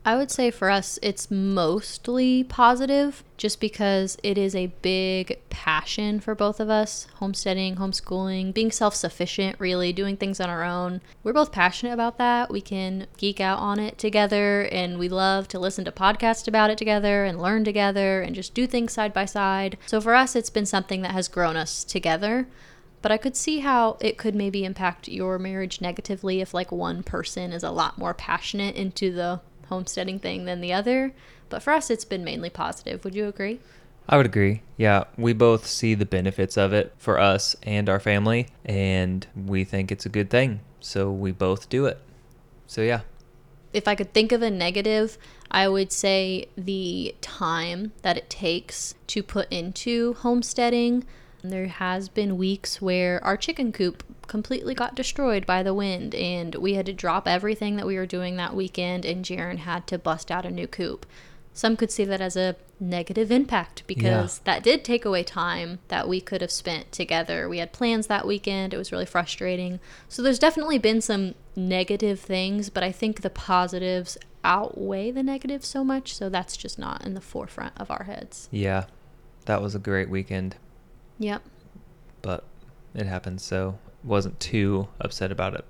I 0.09 0.15
would 0.15 0.31
say 0.31 0.49
for 0.49 0.71
us, 0.71 0.97
it's 1.03 1.29
mostly 1.29 2.43
positive 2.43 3.23
just 3.37 3.59
because 3.59 4.17
it 4.23 4.39
is 4.39 4.55
a 4.55 4.73
big 4.81 5.39
passion 5.51 6.19
for 6.19 6.33
both 6.33 6.59
of 6.59 6.67
us 6.67 7.05
homesteading, 7.17 7.75
homeschooling, 7.75 8.51
being 8.51 8.71
self 8.71 8.95
sufficient, 8.95 9.59
really 9.59 9.93
doing 9.93 10.17
things 10.17 10.39
on 10.39 10.49
our 10.49 10.63
own. 10.63 11.01
We're 11.21 11.33
both 11.33 11.51
passionate 11.51 11.93
about 11.93 12.17
that. 12.17 12.49
We 12.49 12.59
can 12.59 13.05
geek 13.17 13.39
out 13.39 13.59
on 13.59 13.77
it 13.77 13.99
together, 13.99 14.63
and 14.71 14.97
we 14.97 15.09
love 15.09 15.47
to 15.49 15.59
listen 15.59 15.85
to 15.85 15.91
podcasts 15.91 16.47
about 16.47 16.71
it 16.71 16.79
together 16.79 17.23
and 17.23 17.39
learn 17.39 17.63
together 17.63 18.23
and 18.23 18.33
just 18.33 18.55
do 18.55 18.65
things 18.65 18.93
side 18.93 19.13
by 19.13 19.25
side. 19.25 19.77
So 19.85 20.01
for 20.01 20.15
us, 20.15 20.35
it's 20.35 20.49
been 20.49 20.65
something 20.65 21.03
that 21.03 21.11
has 21.11 21.27
grown 21.27 21.55
us 21.55 21.83
together 21.83 22.47
but 23.01 23.13
I 23.13 23.17
could 23.17 23.37
see 23.37 23.59
how 23.59 23.97
it 24.01 24.17
could 24.17 24.35
maybe 24.35 24.65
impact 24.65 25.07
your 25.07 25.39
marriage 25.39 25.79
negatively 25.79 26.41
if 26.41 26.53
like 26.53 26.69
one 26.69 27.01
person 27.01 27.53
is 27.53 27.63
a 27.63 27.71
lot 27.71 27.97
more 27.97 28.13
passionate 28.13 28.75
into 28.75 29.13
the 29.13 29.39
homesteading 29.69 30.19
thing 30.19 30.45
than 30.45 30.61
the 30.61 30.73
other. 30.73 31.13
But 31.49 31.63
for 31.63 31.71
us, 31.71 31.89
it's 31.89 32.05
been 32.05 32.23
mainly 32.23 32.49
positive. 32.49 33.03
Would 33.03 33.15
you 33.15 33.27
agree? 33.27 33.59
I 34.07 34.17
would 34.17 34.25
agree. 34.25 34.63
Yeah, 34.75 35.03
we 35.17 35.33
both 35.33 35.67
see 35.67 35.93
the 35.93 36.05
benefits 36.05 36.57
of 36.57 36.73
it 36.73 36.93
for 36.97 37.19
us 37.19 37.55
and 37.63 37.87
our 37.87 37.99
family, 37.99 38.47
and 38.65 39.25
we 39.35 39.63
think 39.63 39.91
it's 39.91 40.05
a 40.05 40.09
good 40.09 40.29
thing. 40.29 40.61
So 40.79 41.11
we 41.11 41.31
both 41.31 41.69
do 41.69 41.85
it. 41.85 41.99
So, 42.65 42.81
yeah. 42.81 43.01
If 43.71 43.87
I 43.87 43.95
could 43.95 44.13
think 44.13 44.31
of 44.31 44.41
a 44.41 44.49
negative, 44.49 45.17
I 45.51 45.67
would 45.67 45.91
say 45.91 46.47
the 46.57 47.15
time 47.21 47.93
that 48.01 48.17
it 48.17 48.29
takes 48.29 48.95
to 49.07 49.21
put 49.21 49.51
into 49.51 50.13
homesteading. 50.13 51.05
There 51.43 51.67
has 51.67 52.09
been 52.09 52.37
weeks 52.37 52.81
where 52.81 53.23
our 53.23 53.37
chicken 53.37 53.71
coop 53.71 54.03
completely 54.29 54.73
got 54.73 54.95
destroyed 54.95 55.45
by 55.45 55.61
the 55.61 55.73
wind 55.73 56.15
and 56.15 56.55
we 56.55 56.75
had 56.75 56.85
to 56.85 56.93
drop 56.93 57.27
everything 57.27 57.75
that 57.75 57.85
we 57.87 57.97
were 57.97 58.05
doing 58.05 58.37
that 58.37 58.55
weekend 58.55 59.03
and 59.03 59.25
Jaron 59.25 59.57
had 59.57 59.87
to 59.87 59.97
bust 59.97 60.31
out 60.31 60.45
a 60.45 60.51
new 60.51 60.67
coop. 60.67 61.05
Some 61.51 61.75
could 61.75 61.91
see 61.91 62.05
that 62.05 62.21
as 62.21 62.37
a 62.37 62.55
negative 62.79 63.31
impact 63.31 63.83
because 63.87 64.37
yeah. 64.37 64.53
that 64.53 64.63
did 64.63 64.85
take 64.85 65.03
away 65.03 65.23
time 65.23 65.79
that 65.89 66.07
we 66.07 66.21
could 66.21 66.41
have 66.41 66.51
spent 66.51 66.91
together. 66.91 67.49
We 67.49 67.57
had 67.57 67.73
plans 67.73 68.07
that 68.07 68.25
weekend. 68.25 68.73
It 68.73 68.77
was 68.77 68.91
really 68.91 69.05
frustrating. 69.05 69.79
So 70.07 70.21
there's 70.21 70.39
definitely 70.39 70.77
been 70.77 71.01
some 71.01 71.33
negative 71.55 72.19
things, 72.19 72.69
but 72.69 72.83
I 72.83 72.91
think 72.91 73.21
the 73.21 73.29
positives 73.29 74.17
outweigh 74.43 75.11
the 75.11 75.23
negatives 75.23 75.67
so 75.67 75.83
much, 75.83 76.15
so 76.15 76.29
that's 76.29 76.55
just 76.55 76.79
not 76.79 77.03
in 77.03 77.15
the 77.15 77.19
forefront 77.19 77.73
of 77.77 77.91
our 77.91 78.03
heads. 78.03 78.47
Yeah. 78.51 78.85
That 79.45 79.61
was 79.61 79.73
a 79.73 79.79
great 79.79 80.09
weekend. 80.09 80.55
Yep. 81.17 81.41
But 82.21 82.45
it 82.93 83.07
happened, 83.07 83.41
so 83.41 83.79
wasn't 84.03 84.39
too 84.39 84.87
upset 84.99 85.31
about 85.31 85.53
it. 85.53 85.65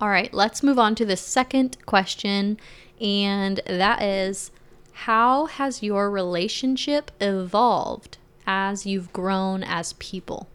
All 0.00 0.08
right, 0.08 0.32
let's 0.32 0.62
move 0.62 0.78
on 0.78 0.94
to 0.96 1.04
the 1.04 1.16
second 1.16 1.76
question, 1.86 2.58
and 3.00 3.60
that 3.66 4.02
is 4.02 4.50
How 4.92 5.46
has 5.46 5.82
your 5.82 6.10
relationship 6.10 7.10
evolved 7.20 8.18
as 8.46 8.86
you've 8.86 9.12
grown 9.12 9.62
as 9.64 9.94
people? 9.94 10.48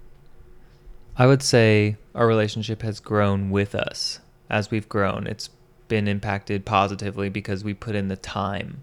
I 1.18 1.28
would 1.28 1.44
say 1.44 1.98
our 2.16 2.26
relationship 2.26 2.82
has 2.82 3.00
grown 3.00 3.52
with 3.52 3.76
us 3.76 4.20
as 4.50 4.72
we've 4.72 4.90
grown. 4.90 5.28
It's 5.28 5.50
been 5.88 6.08
impacted 6.08 6.66
positively 6.66 7.30
because 7.30 7.64
we 7.64 7.74
put 7.74 7.96
in 7.96 8.08
the 8.08 8.16
time. 8.16 8.82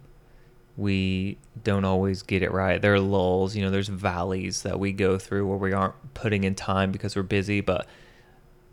We 0.77 1.39
don't 1.65 1.85
always 1.85 2.23
get 2.23 2.43
it 2.43 2.53
right. 2.53 2.81
There 2.81 2.95
are 2.95 3.01
lulls, 3.01 3.57
you 3.57 3.63
know, 3.63 3.71
there's 3.71 3.89
valleys 3.89 4.63
that 4.63 4.79
we 4.79 4.93
go 4.93 5.19
through 5.19 5.47
where 5.47 5.59
we 5.59 5.73
aren't 5.73 6.15
putting 6.15 6.45
in 6.45 6.55
time 6.55 6.93
because 6.93 7.17
we're 7.17 7.23
busy, 7.23 7.61
but 7.61 7.87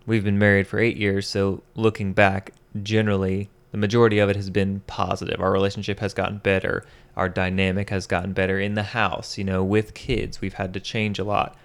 we've 0.08 0.24
been 0.24 0.38
married 0.38 0.66
for 0.66 0.78
eight 0.78 0.96
years, 0.96 1.28
so 1.28 1.62
looking 1.74 2.14
back, 2.14 2.52
generally, 2.82 3.50
the 3.72 3.78
majority 3.78 4.18
of 4.18 4.30
it 4.30 4.36
has 4.36 4.48
been 4.48 4.80
positive. 4.86 5.38
Our 5.38 5.52
relationship 5.52 6.00
has 6.00 6.14
gotten 6.14 6.38
better. 6.38 6.84
Our 7.14 7.28
dynamic 7.28 7.90
has 7.90 8.06
gotten 8.06 8.32
better 8.32 8.58
in 8.58 8.74
the 8.74 8.82
house, 8.82 9.36
you 9.36 9.44
know, 9.44 9.62
with 9.62 9.92
kids. 9.92 10.40
We've 10.40 10.54
had 10.54 10.72
to 10.72 10.80
change 10.80 11.18
a 11.18 11.24
lot. 11.24 11.56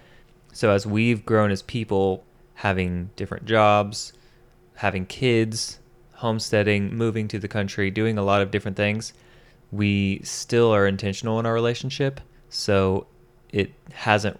So 0.52 0.70
as 0.70 0.86
we've 0.86 1.24
grown 1.24 1.50
as 1.50 1.62
people, 1.62 2.22
having 2.56 3.10
different 3.16 3.46
jobs, 3.46 4.12
having 4.74 5.06
kids, 5.06 5.78
homesteading, 6.12 6.94
moving 6.94 7.26
to 7.28 7.38
the 7.38 7.48
country, 7.48 7.90
doing 7.90 8.18
a 8.18 8.22
lot 8.22 8.42
of 8.42 8.50
different 8.50 8.76
things, 8.76 9.14
we 9.72 10.20
still 10.22 10.72
are 10.72 10.86
intentional 10.86 11.40
in 11.40 11.46
our 11.46 11.54
relationship. 11.54 12.20
So 12.50 13.06
it 13.48 13.72
hasn't 13.92 14.38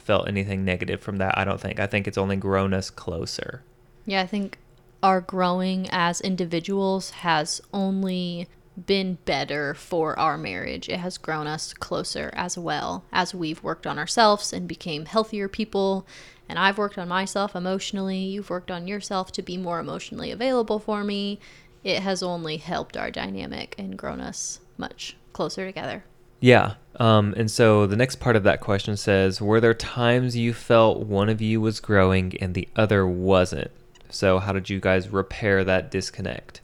felt 0.00 0.28
anything 0.28 0.64
negative 0.64 1.00
from 1.00 1.18
that. 1.18 1.36
I 1.38 1.44
don't 1.44 1.60
think. 1.60 1.80
I 1.80 1.86
think 1.86 2.08
it's 2.08 2.18
only 2.18 2.36
grown 2.36 2.74
us 2.74 2.90
closer. 2.90 3.62
Yeah, 4.06 4.22
I 4.22 4.26
think 4.26 4.58
our 5.02 5.20
growing 5.20 5.88
as 5.90 6.20
individuals 6.20 7.10
has 7.10 7.60
only 7.72 8.48
been 8.86 9.18
better 9.24 9.74
for 9.74 10.18
our 10.18 10.38
marriage. 10.38 10.88
It 10.88 10.98
has 10.98 11.18
grown 11.18 11.46
us 11.46 11.72
closer 11.72 12.30
as 12.34 12.56
well 12.56 13.04
as 13.12 13.34
we've 13.34 13.62
worked 13.62 13.86
on 13.86 13.98
ourselves 13.98 14.52
and 14.52 14.66
became 14.68 15.06
healthier 15.06 15.48
people. 15.48 16.06
And 16.48 16.58
I've 16.58 16.78
worked 16.78 16.98
on 16.98 17.08
myself 17.08 17.54
emotionally. 17.54 18.18
You've 18.18 18.50
worked 18.50 18.70
on 18.70 18.88
yourself 18.88 19.32
to 19.32 19.42
be 19.42 19.56
more 19.56 19.80
emotionally 19.80 20.30
available 20.30 20.78
for 20.78 21.04
me. 21.04 21.38
It 21.84 22.02
has 22.02 22.22
only 22.22 22.56
helped 22.58 22.96
our 22.96 23.10
dynamic 23.10 23.74
and 23.78 23.96
grown 23.96 24.20
us 24.20 24.60
much 24.76 25.16
closer 25.32 25.66
together. 25.66 26.04
Yeah. 26.40 26.74
Um, 26.96 27.34
and 27.36 27.50
so 27.50 27.86
the 27.86 27.96
next 27.96 28.16
part 28.16 28.36
of 28.36 28.42
that 28.42 28.60
question 28.60 28.96
says, 28.96 29.40
Were 29.40 29.60
there 29.60 29.74
times 29.74 30.36
you 30.36 30.52
felt 30.52 31.06
one 31.06 31.28
of 31.28 31.40
you 31.40 31.60
was 31.60 31.80
growing 31.80 32.36
and 32.40 32.54
the 32.54 32.68
other 32.76 33.06
wasn't? 33.06 33.70
So, 34.10 34.38
how 34.38 34.52
did 34.52 34.68
you 34.68 34.80
guys 34.80 35.08
repair 35.08 35.64
that 35.64 35.90
disconnect? 35.90 36.60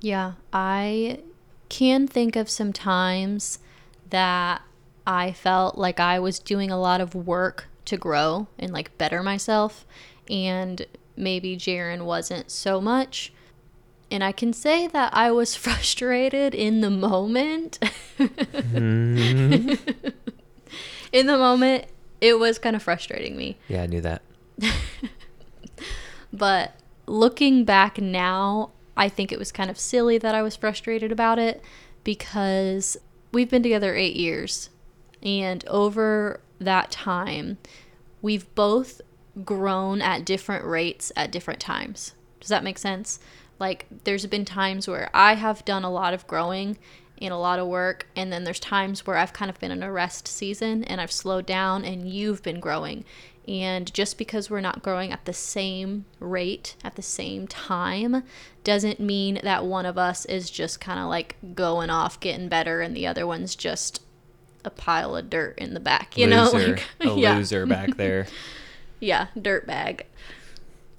Yeah, 0.00 0.32
I 0.52 1.20
can 1.68 2.08
think 2.08 2.36
of 2.36 2.50
some 2.50 2.72
times 2.72 3.58
that 4.10 4.62
I 5.06 5.32
felt 5.32 5.78
like 5.78 6.00
I 6.00 6.18
was 6.18 6.38
doing 6.38 6.70
a 6.70 6.80
lot 6.80 7.00
of 7.00 7.14
work 7.14 7.68
to 7.84 7.96
grow 7.96 8.48
and 8.58 8.72
like 8.72 8.96
better 8.98 9.22
myself, 9.22 9.86
and 10.28 10.84
maybe 11.16 11.56
Jaron 11.56 12.04
wasn't 12.04 12.50
so 12.50 12.80
much. 12.80 13.32
And 14.12 14.22
I 14.22 14.30
can 14.30 14.52
say 14.52 14.86
that 14.88 15.14
I 15.14 15.30
was 15.30 15.54
frustrated 15.56 16.54
in 16.54 16.82
the 16.82 16.90
moment. 16.90 17.78
mm-hmm. 18.18 19.74
in 21.12 21.26
the 21.26 21.38
moment, 21.38 21.86
it 22.20 22.38
was 22.38 22.58
kind 22.58 22.76
of 22.76 22.82
frustrating 22.82 23.36
me. 23.36 23.56
Yeah, 23.68 23.82
I 23.82 23.86
knew 23.86 24.02
that. 24.02 24.20
but 26.32 26.74
looking 27.06 27.64
back 27.64 27.98
now, 27.98 28.70
I 28.98 29.08
think 29.08 29.32
it 29.32 29.38
was 29.38 29.50
kind 29.50 29.70
of 29.70 29.78
silly 29.78 30.18
that 30.18 30.34
I 30.34 30.42
was 30.42 30.56
frustrated 30.56 31.10
about 31.10 31.38
it 31.38 31.62
because 32.04 32.98
we've 33.32 33.48
been 33.48 33.62
together 33.62 33.96
eight 33.96 34.16
years. 34.16 34.68
And 35.22 35.64
over 35.68 36.40
that 36.58 36.90
time, 36.90 37.56
we've 38.20 38.54
both 38.54 39.00
grown 39.42 40.02
at 40.02 40.26
different 40.26 40.66
rates 40.66 41.12
at 41.16 41.32
different 41.32 41.60
times. 41.60 42.12
Does 42.40 42.50
that 42.50 42.62
make 42.62 42.76
sense? 42.76 43.18
Like, 43.62 43.86
there's 44.02 44.26
been 44.26 44.44
times 44.44 44.88
where 44.88 45.08
I 45.14 45.34
have 45.34 45.64
done 45.64 45.84
a 45.84 45.90
lot 45.90 46.14
of 46.14 46.26
growing 46.26 46.78
and 47.20 47.32
a 47.32 47.36
lot 47.36 47.60
of 47.60 47.68
work, 47.68 48.08
and 48.16 48.32
then 48.32 48.42
there's 48.42 48.58
times 48.58 49.06
where 49.06 49.16
I've 49.16 49.32
kind 49.32 49.48
of 49.48 49.60
been 49.60 49.70
in 49.70 49.84
a 49.84 49.92
rest 49.92 50.26
season 50.26 50.82
and 50.82 51.00
I've 51.00 51.12
slowed 51.12 51.46
down, 51.46 51.84
and 51.84 52.10
you've 52.10 52.42
been 52.42 52.58
growing. 52.58 53.04
And 53.46 53.94
just 53.94 54.18
because 54.18 54.50
we're 54.50 54.60
not 54.60 54.82
growing 54.82 55.12
at 55.12 55.26
the 55.26 55.32
same 55.32 56.06
rate 56.18 56.74
at 56.82 56.96
the 56.96 57.02
same 57.02 57.46
time 57.46 58.24
doesn't 58.64 58.98
mean 58.98 59.38
that 59.44 59.64
one 59.64 59.86
of 59.86 59.96
us 59.96 60.24
is 60.24 60.50
just 60.50 60.80
kind 60.80 60.98
of 60.98 61.08
like 61.08 61.36
going 61.54 61.88
off, 61.88 62.18
getting 62.18 62.48
better, 62.48 62.80
and 62.80 62.96
the 62.96 63.06
other 63.06 63.28
one's 63.28 63.54
just 63.54 64.02
a 64.64 64.70
pile 64.70 65.14
of 65.14 65.30
dirt 65.30 65.56
in 65.58 65.72
the 65.72 65.80
back, 65.80 66.18
you 66.18 66.26
loser, 66.26 66.34
know? 66.34 66.72
Like, 66.72 66.84
a 66.98 67.08
yeah. 67.20 67.36
loser 67.36 67.64
back 67.64 67.96
there. 67.96 68.26
yeah, 69.00 69.28
dirt 69.40 69.68
bag. 69.68 70.06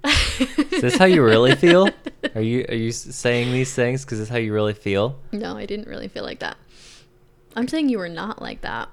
Is 0.39 0.81
this 0.81 0.98
how 0.98 1.05
you 1.05 1.24
really 1.24 1.55
feel? 1.55 1.89
Are 2.36 2.41
you 2.41 2.65
are 2.67 2.75
you 2.75 2.91
saying 2.91 3.51
these 3.51 3.74
things 3.74 4.03
because 4.03 4.19
it's 4.19 4.29
how 4.29 4.38
you 4.38 4.53
really 4.53 4.74
feel? 4.74 5.19
No, 5.31 5.55
I 5.55 5.65
didn't 5.65 5.88
really 5.88 6.07
feel 6.07 6.24
like 6.24 6.39
that. 6.39 6.57
I'm 7.55 7.67
saying 7.67 7.89
you 7.89 8.00
were 8.00 8.10
not 8.10 8.41
like 8.41 8.62
that. 8.62 8.89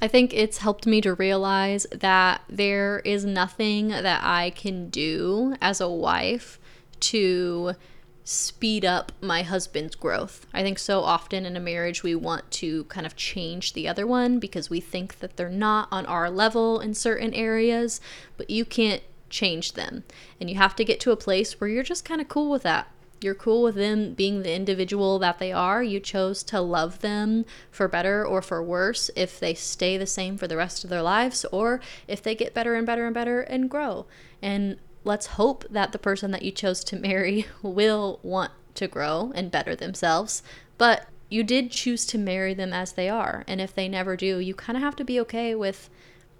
I 0.00 0.08
think 0.08 0.32
it's 0.32 0.58
helped 0.58 0.86
me 0.86 1.00
to 1.00 1.14
realize 1.14 1.86
that 1.90 2.42
there 2.48 3.00
is 3.00 3.24
nothing 3.24 3.88
that 3.88 4.22
I 4.22 4.50
can 4.50 4.90
do 4.90 5.56
as 5.60 5.80
a 5.80 5.88
wife 5.88 6.60
to 7.00 7.74
speed 8.22 8.84
up 8.84 9.10
my 9.22 9.42
husband's 9.42 9.94
growth. 9.96 10.46
I 10.52 10.62
think 10.62 10.78
so 10.78 11.00
often 11.00 11.46
in 11.46 11.56
a 11.56 11.60
marriage 11.60 12.02
we 12.02 12.14
want 12.14 12.50
to 12.52 12.84
kind 12.84 13.06
of 13.06 13.16
change 13.16 13.72
the 13.72 13.88
other 13.88 14.06
one 14.06 14.38
because 14.38 14.68
we 14.68 14.80
think 14.80 15.20
that 15.20 15.36
they're 15.36 15.48
not 15.48 15.88
on 15.90 16.04
our 16.06 16.28
level 16.28 16.78
in 16.78 16.92
certain 16.92 17.32
areas, 17.32 18.00
but 18.36 18.50
you 18.50 18.66
can't 18.66 19.02
change 19.30 19.72
them. 19.72 20.04
And 20.40 20.48
you 20.48 20.56
have 20.56 20.76
to 20.76 20.84
get 20.84 21.00
to 21.00 21.12
a 21.12 21.16
place 21.16 21.60
where 21.60 21.68
you're 21.70 21.82
just 21.82 22.04
kind 22.04 22.20
of 22.20 22.28
cool 22.28 22.50
with 22.50 22.62
that. 22.62 22.88
you're 23.20 23.34
cool 23.34 23.62
with 23.64 23.74
them 23.74 24.14
being 24.14 24.42
the 24.42 24.54
individual 24.54 25.18
that 25.18 25.38
they 25.40 25.50
are. 25.52 25.82
You 25.82 25.98
chose 25.98 26.42
to 26.44 26.60
love 26.60 27.00
them 27.00 27.44
for 27.70 27.88
better 27.88 28.24
or 28.24 28.40
for 28.40 28.62
worse 28.62 29.10
if 29.16 29.40
they 29.40 29.54
stay 29.54 29.96
the 29.96 30.06
same 30.06 30.38
for 30.38 30.46
the 30.46 30.56
rest 30.56 30.84
of 30.84 30.90
their 30.90 31.02
lives 31.02 31.44
or 31.46 31.80
if 32.06 32.22
they 32.22 32.36
get 32.36 32.54
better 32.54 32.74
and 32.76 32.86
better 32.86 33.06
and 33.06 33.14
better 33.14 33.40
and 33.40 33.68
grow. 33.68 34.06
And 34.40 34.76
let's 35.04 35.26
hope 35.26 35.64
that 35.68 35.90
the 35.92 35.98
person 35.98 36.30
that 36.30 36.42
you 36.42 36.52
chose 36.52 36.84
to 36.84 36.96
marry 37.08 37.46
will 37.62 38.20
want 38.22 38.52
to 38.76 38.86
grow 38.86 39.32
and 39.34 39.50
better 39.50 39.74
themselves. 39.74 40.42
But 40.76 41.06
you 41.28 41.42
did 41.42 41.70
choose 41.72 42.06
to 42.06 42.18
marry 42.18 42.54
them 42.54 42.72
as 42.72 42.92
they 42.92 43.08
are. 43.08 43.44
And 43.48 43.60
if 43.60 43.74
they 43.74 43.88
never 43.88 44.16
do, 44.16 44.38
you 44.38 44.54
kind 44.54 44.76
of 44.76 44.82
have 44.82 44.96
to 44.96 45.04
be 45.04 45.18
okay 45.20 45.54
with 45.54 45.90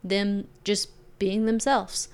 them 0.05 0.47
just 0.63 0.91
being 1.19 1.47
themselves. 1.47 2.09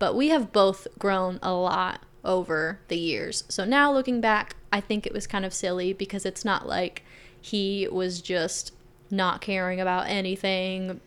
But 0.00 0.16
we 0.16 0.30
have 0.30 0.50
both 0.50 0.88
grown 0.98 1.38
a 1.42 1.52
lot 1.52 2.00
over 2.24 2.80
the 2.88 2.98
years. 2.98 3.44
So 3.48 3.64
now 3.64 3.92
looking 3.92 4.20
back, 4.20 4.56
I 4.72 4.80
think 4.80 5.06
it 5.06 5.12
was 5.12 5.28
kind 5.28 5.44
of 5.44 5.54
silly 5.54 5.92
because 5.92 6.26
it's 6.26 6.44
not 6.44 6.66
like 6.66 7.04
he 7.40 7.86
was 7.92 8.20
just 8.20 8.72
not 9.10 9.40
caring 9.40 9.78
about 9.78 10.08
anything, 10.08 11.00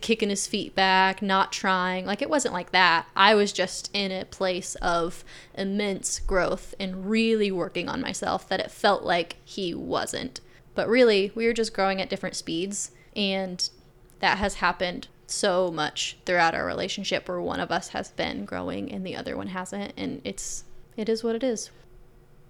kicking 0.00 0.30
his 0.30 0.46
feet 0.46 0.74
back, 0.74 1.20
not 1.20 1.52
trying. 1.52 2.06
Like 2.06 2.22
it 2.22 2.30
wasn't 2.30 2.54
like 2.54 2.72
that. 2.72 3.06
I 3.14 3.34
was 3.34 3.52
just 3.52 3.90
in 3.92 4.10
a 4.10 4.24
place 4.24 4.74
of 4.76 5.22
immense 5.54 6.18
growth 6.20 6.74
and 6.80 7.10
really 7.10 7.52
working 7.52 7.88
on 7.90 8.00
myself 8.00 8.48
that 8.48 8.60
it 8.60 8.70
felt 8.70 9.02
like 9.02 9.36
he 9.44 9.74
wasn't. 9.74 10.40
But 10.74 10.88
really, 10.88 11.30
we 11.34 11.46
were 11.46 11.52
just 11.52 11.74
growing 11.74 12.00
at 12.00 12.08
different 12.08 12.36
speeds 12.36 12.92
and 13.14 13.68
that 14.20 14.38
has 14.38 14.54
happened 14.54 15.08
so 15.32 15.70
much 15.70 16.16
throughout 16.26 16.54
our 16.54 16.64
relationship 16.64 17.28
where 17.28 17.40
one 17.40 17.60
of 17.60 17.70
us 17.70 17.88
has 17.88 18.10
been 18.10 18.44
growing 18.44 18.90
and 18.92 19.06
the 19.06 19.16
other 19.16 19.36
one 19.36 19.48
hasn't 19.48 19.92
and 19.96 20.20
it's 20.24 20.64
it 20.96 21.08
is 21.08 21.22
what 21.24 21.34
it 21.34 21.42
is. 21.42 21.70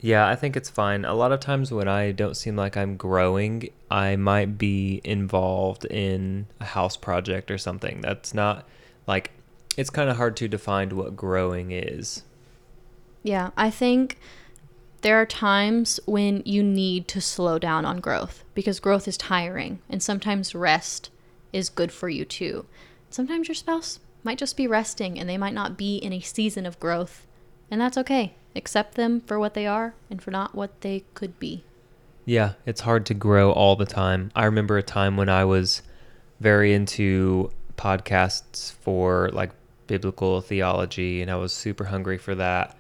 Yeah 0.00 0.26
i 0.26 0.34
think 0.34 0.56
it's 0.56 0.70
fine. 0.70 1.04
A 1.04 1.14
lot 1.14 1.32
of 1.32 1.40
times 1.40 1.70
when 1.72 1.88
i 1.88 2.12
don't 2.12 2.36
seem 2.36 2.56
like 2.56 2.76
i'm 2.76 2.96
growing 2.96 3.68
i 3.90 4.16
might 4.16 4.58
be 4.58 5.00
involved 5.04 5.84
in 5.84 6.46
a 6.60 6.64
house 6.64 6.96
project 6.96 7.50
or 7.50 7.58
something. 7.58 8.00
That's 8.00 8.34
not 8.34 8.66
like 9.06 9.32
it's 9.76 9.90
kind 9.90 10.10
of 10.10 10.16
hard 10.16 10.36
to 10.38 10.48
define 10.48 10.96
what 10.96 11.16
growing 11.16 11.70
is. 11.70 12.22
Yeah 13.22 13.50
i 13.56 13.70
think 13.70 14.18
there 15.02 15.16
are 15.16 15.26
times 15.26 15.98
when 16.04 16.42
you 16.44 16.62
need 16.62 17.08
to 17.08 17.20
slow 17.20 17.58
down 17.58 17.84
on 17.84 18.00
growth 18.00 18.44
because 18.54 18.80
growth 18.80 19.08
is 19.08 19.16
tiring 19.16 19.80
and 19.88 20.02
sometimes 20.02 20.54
rest 20.54 21.10
is 21.52 21.68
good 21.68 21.92
for 21.92 22.08
you 22.08 22.24
too. 22.24 22.66
Sometimes 23.10 23.48
your 23.48 23.54
spouse 23.54 24.00
might 24.22 24.38
just 24.38 24.56
be 24.56 24.66
resting 24.66 25.18
and 25.18 25.28
they 25.28 25.38
might 25.38 25.54
not 25.54 25.76
be 25.76 25.96
in 25.96 26.12
a 26.12 26.20
season 26.20 26.66
of 26.66 26.80
growth, 26.80 27.26
and 27.70 27.80
that's 27.80 27.98
okay. 27.98 28.34
Accept 28.54 28.94
them 28.94 29.20
for 29.20 29.38
what 29.38 29.54
they 29.54 29.66
are 29.66 29.94
and 30.10 30.22
for 30.22 30.30
not 30.30 30.54
what 30.54 30.80
they 30.80 31.04
could 31.14 31.38
be. 31.38 31.64
Yeah, 32.24 32.52
it's 32.66 32.82
hard 32.82 33.06
to 33.06 33.14
grow 33.14 33.52
all 33.52 33.76
the 33.76 33.86
time. 33.86 34.30
I 34.34 34.44
remember 34.44 34.76
a 34.76 34.82
time 34.82 35.16
when 35.16 35.28
I 35.28 35.44
was 35.44 35.82
very 36.38 36.72
into 36.72 37.50
podcasts 37.76 38.72
for 38.72 39.30
like 39.32 39.50
biblical 39.86 40.40
theology 40.40 41.22
and 41.22 41.30
I 41.30 41.36
was 41.36 41.52
super 41.52 41.84
hungry 41.84 42.18
for 42.18 42.34
that. 42.34 42.76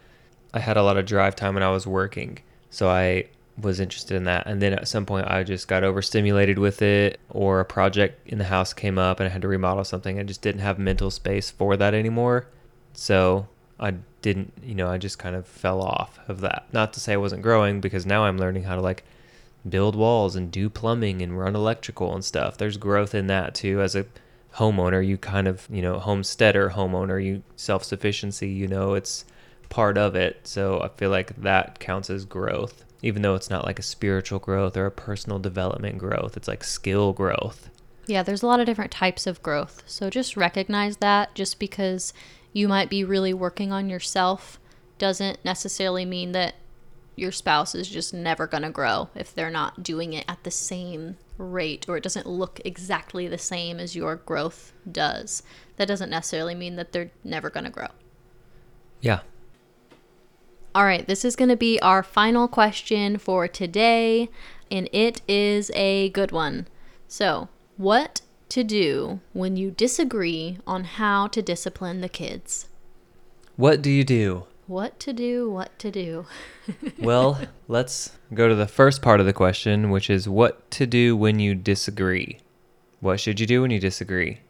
I 0.52 0.60
had 0.60 0.76
a 0.76 0.82
lot 0.82 0.96
of 0.96 1.06
drive 1.06 1.36
time 1.36 1.54
when 1.54 1.62
I 1.62 1.70
was 1.70 1.86
working. 1.86 2.38
So 2.70 2.88
I 2.88 3.26
was 3.60 3.80
interested 3.80 4.16
in 4.16 4.24
that. 4.24 4.46
And 4.46 4.60
then 4.60 4.72
at 4.72 4.88
some 4.88 5.06
point, 5.06 5.26
I 5.28 5.42
just 5.42 5.68
got 5.68 5.84
overstimulated 5.84 6.58
with 6.58 6.82
it, 6.82 7.20
or 7.28 7.60
a 7.60 7.64
project 7.64 8.26
in 8.26 8.38
the 8.38 8.44
house 8.44 8.72
came 8.72 8.98
up 8.98 9.20
and 9.20 9.28
I 9.28 9.32
had 9.32 9.42
to 9.42 9.48
remodel 9.48 9.84
something. 9.84 10.18
I 10.18 10.22
just 10.22 10.42
didn't 10.42 10.60
have 10.60 10.78
mental 10.78 11.10
space 11.10 11.50
for 11.50 11.76
that 11.76 11.94
anymore. 11.94 12.46
So 12.92 13.48
I 13.78 13.94
didn't, 14.22 14.52
you 14.62 14.74
know, 14.74 14.88
I 14.88 14.98
just 14.98 15.18
kind 15.18 15.36
of 15.36 15.46
fell 15.46 15.80
off 15.80 16.18
of 16.28 16.40
that. 16.40 16.66
Not 16.72 16.92
to 16.94 17.00
say 17.00 17.14
I 17.14 17.18
wasn't 17.18 17.42
growing, 17.42 17.80
because 17.80 18.06
now 18.06 18.24
I'm 18.24 18.38
learning 18.38 18.64
how 18.64 18.74
to 18.74 18.80
like 18.80 19.04
build 19.68 19.94
walls 19.94 20.36
and 20.36 20.50
do 20.50 20.70
plumbing 20.70 21.22
and 21.22 21.38
run 21.38 21.54
electrical 21.54 22.14
and 22.14 22.24
stuff. 22.24 22.56
There's 22.56 22.76
growth 22.76 23.14
in 23.14 23.26
that 23.28 23.54
too. 23.54 23.80
As 23.80 23.94
a 23.94 24.06
homeowner, 24.54 25.06
you 25.06 25.18
kind 25.18 25.46
of, 25.46 25.66
you 25.70 25.82
know, 25.82 25.98
homesteader, 25.98 26.70
homeowner, 26.70 27.22
you 27.22 27.42
self 27.56 27.84
sufficiency, 27.84 28.48
you 28.48 28.66
know, 28.66 28.94
it's 28.94 29.24
part 29.68 29.96
of 29.96 30.14
it. 30.14 30.40
So 30.44 30.80
I 30.80 30.88
feel 30.88 31.10
like 31.10 31.40
that 31.42 31.78
counts 31.78 32.10
as 32.10 32.24
growth 32.24 32.84
even 33.02 33.22
though 33.22 33.34
it's 33.34 33.50
not 33.50 33.64
like 33.64 33.78
a 33.78 33.82
spiritual 33.82 34.38
growth 34.38 34.76
or 34.76 34.86
a 34.86 34.90
personal 34.90 35.38
development 35.38 35.98
growth, 35.98 36.36
it's 36.36 36.48
like 36.48 36.64
skill 36.64 37.12
growth. 37.12 37.70
Yeah, 38.06 38.22
there's 38.22 38.42
a 38.42 38.46
lot 38.46 38.60
of 38.60 38.66
different 38.66 38.90
types 38.90 39.26
of 39.26 39.42
growth. 39.42 39.82
So 39.86 40.10
just 40.10 40.36
recognize 40.36 40.98
that 40.98 41.34
just 41.34 41.58
because 41.58 42.12
you 42.52 42.68
might 42.68 42.90
be 42.90 43.04
really 43.04 43.32
working 43.32 43.72
on 43.72 43.88
yourself 43.88 44.58
doesn't 44.98 45.44
necessarily 45.44 46.04
mean 46.04 46.32
that 46.32 46.56
your 47.16 47.32
spouse 47.32 47.74
is 47.74 47.88
just 47.88 48.14
never 48.14 48.46
going 48.46 48.62
to 48.62 48.70
grow 48.70 49.10
if 49.14 49.34
they're 49.34 49.50
not 49.50 49.82
doing 49.82 50.12
it 50.12 50.24
at 50.28 50.42
the 50.42 50.50
same 50.50 51.16
rate 51.38 51.86
or 51.88 51.96
it 51.96 52.02
doesn't 52.02 52.26
look 52.26 52.60
exactly 52.64 53.28
the 53.28 53.38
same 53.38 53.78
as 53.78 53.96
your 53.96 54.16
growth 54.16 54.72
does. 54.90 55.42
That 55.76 55.88
doesn't 55.88 56.10
necessarily 56.10 56.54
mean 56.54 56.76
that 56.76 56.92
they're 56.92 57.10
never 57.24 57.50
going 57.50 57.64
to 57.64 57.70
grow. 57.70 57.88
Yeah, 59.00 59.20
all 60.74 60.84
right, 60.84 61.06
this 61.06 61.24
is 61.24 61.36
going 61.36 61.48
to 61.48 61.56
be 61.56 61.80
our 61.80 62.02
final 62.02 62.46
question 62.46 63.18
for 63.18 63.48
today, 63.48 64.28
and 64.70 64.88
it 64.92 65.20
is 65.26 65.70
a 65.74 66.10
good 66.10 66.30
one. 66.30 66.68
So, 67.08 67.48
what 67.76 68.20
to 68.50 68.62
do 68.62 69.20
when 69.32 69.56
you 69.56 69.70
disagree 69.70 70.58
on 70.66 70.84
how 70.84 71.26
to 71.28 71.42
discipline 71.42 72.00
the 72.00 72.08
kids? 72.08 72.68
What 73.56 73.82
do 73.82 73.90
you 73.90 74.04
do? 74.04 74.46
What 74.66 75.00
to 75.00 75.12
do, 75.12 75.50
what 75.50 75.76
to 75.80 75.90
do. 75.90 76.26
well, 77.00 77.40
let's 77.66 78.12
go 78.32 78.48
to 78.48 78.54
the 78.54 78.68
first 78.68 79.02
part 79.02 79.18
of 79.18 79.26
the 79.26 79.32
question, 79.32 79.90
which 79.90 80.08
is 80.08 80.28
what 80.28 80.70
to 80.72 80.86
do 80.86 81.16
when 81.16 81.40
you 81.40 81.56
disagree. 81.56 82.38
What 83.00 83.18
should 83.18 83.40
you 83.40 83.46
do 83.46 83.62
when 83.62 83.72
you 83.72 83.80
disagree? 83.80 84.40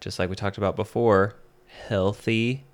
Just 0.00 0.20
like 0.20 0.30
we 0.30 0.36
talked 0.36 0.58
about 0.58 0.76
before, 0.76 1.34
healthy 1.66 2.64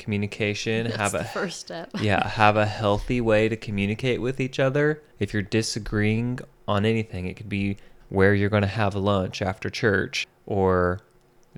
communication 0.00 0.84
That's 0.84 0.96
have 0.96 1.12
the 1.12 1.20
a 1.20 1.24
first 1.24 1.60
step. 1.60 1.90
Yeah 2.00 2.26
have 2.26 2.56
a 2.56 2.66
healthy 2.66 3.20
way 3.20 3.48
to 3.48 3.56
communicate 3.56 4.20
with 4.20 4.40
each 4.40 4.58
other. 4.58 5.02
If 5.18 5.32
you're 5.32 5.42
disagreeing 5.42 6.40
on 6.66 6.84
anything 6.84 7.26
it 7.26 7.36
could 7.36 7.48
be 7.48 7.76
where 8.08 8.34
you're 8.34 8.50
going 8.50 8.62
to 8.62 8.68
have 8.68 8.94
lunch 8.94 9.40
after 9.42 9.70
church 9.70 10.26
or 10.46 11.00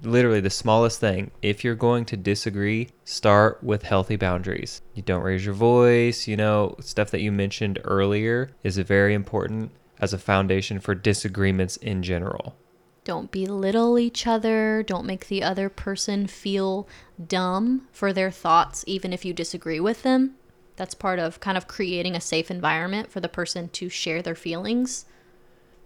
literally 0.03 0.41
the 0.41 0.51
smallest 0.51 1.01
thing. 1.01 1.31
If 1.43 1.65
you're 1.65 1.75
going 1.75 2.05
to 2.07 2.17
disagree 2.17 2.89
start 3.05 3.63
with 3.63 3.83
healthy 3.83 4.17
boundaries. 4.17 4.83
You 4.95 5.03
don't 5.03 5.23
raise 5.23 5.45
your 5.45 5.55
voice 5.55 6.27
you 6.27 6.37
know 6.37 6.77
stuff 6.81 7.11
that 7.13 7.21
you 7.21 7.33
mentioned 7.33 7.79
earlier 7.85 8.51
is 8.63 8.77
very 8.79 9.15
important 9.15 9.71
as 10.01 10.13
a 10.13 10.19
foundation 10.19 10.81
for 10.81 10.95
disagreements 10.95 11.77
in 11.77 12.03
general 12.03 12.57
don't 13.05 13.31
belittle 13.31 13.99
each 13.99 14.27
other. 14.27 14.83
Don't 14.83 15.07
make 15.07 15.27
the 15.27 15.43
other 15.43 15.69
person 15.69 16.27
feel 16.27 16.89
dumb 17.25 17.89
for 17.93 18.13
their 18.13 18.31
thoughts, 18.31 18.85
even 18.87 19.13
if 19.13 19.25
you 19.25 19.33
disagree 19.33 19.81
with 19.81 20.03
them. 20.03 20.37
That's 20.77 20.95
part 20.95 21.19
of 21.19 21.41
kind 21.41 21.57
of 21.57 21.69
creating 21.69 22.15
a 22.15 22.21
safe 22.21 22.51
environment 22.51 23.11
for 23.11 23.21
the 23.21 23.29
person 23.29 23.69
to 23.71 23.89
share 23.89 24.23
their 24.23 24.35
feelings. 24.35 25.05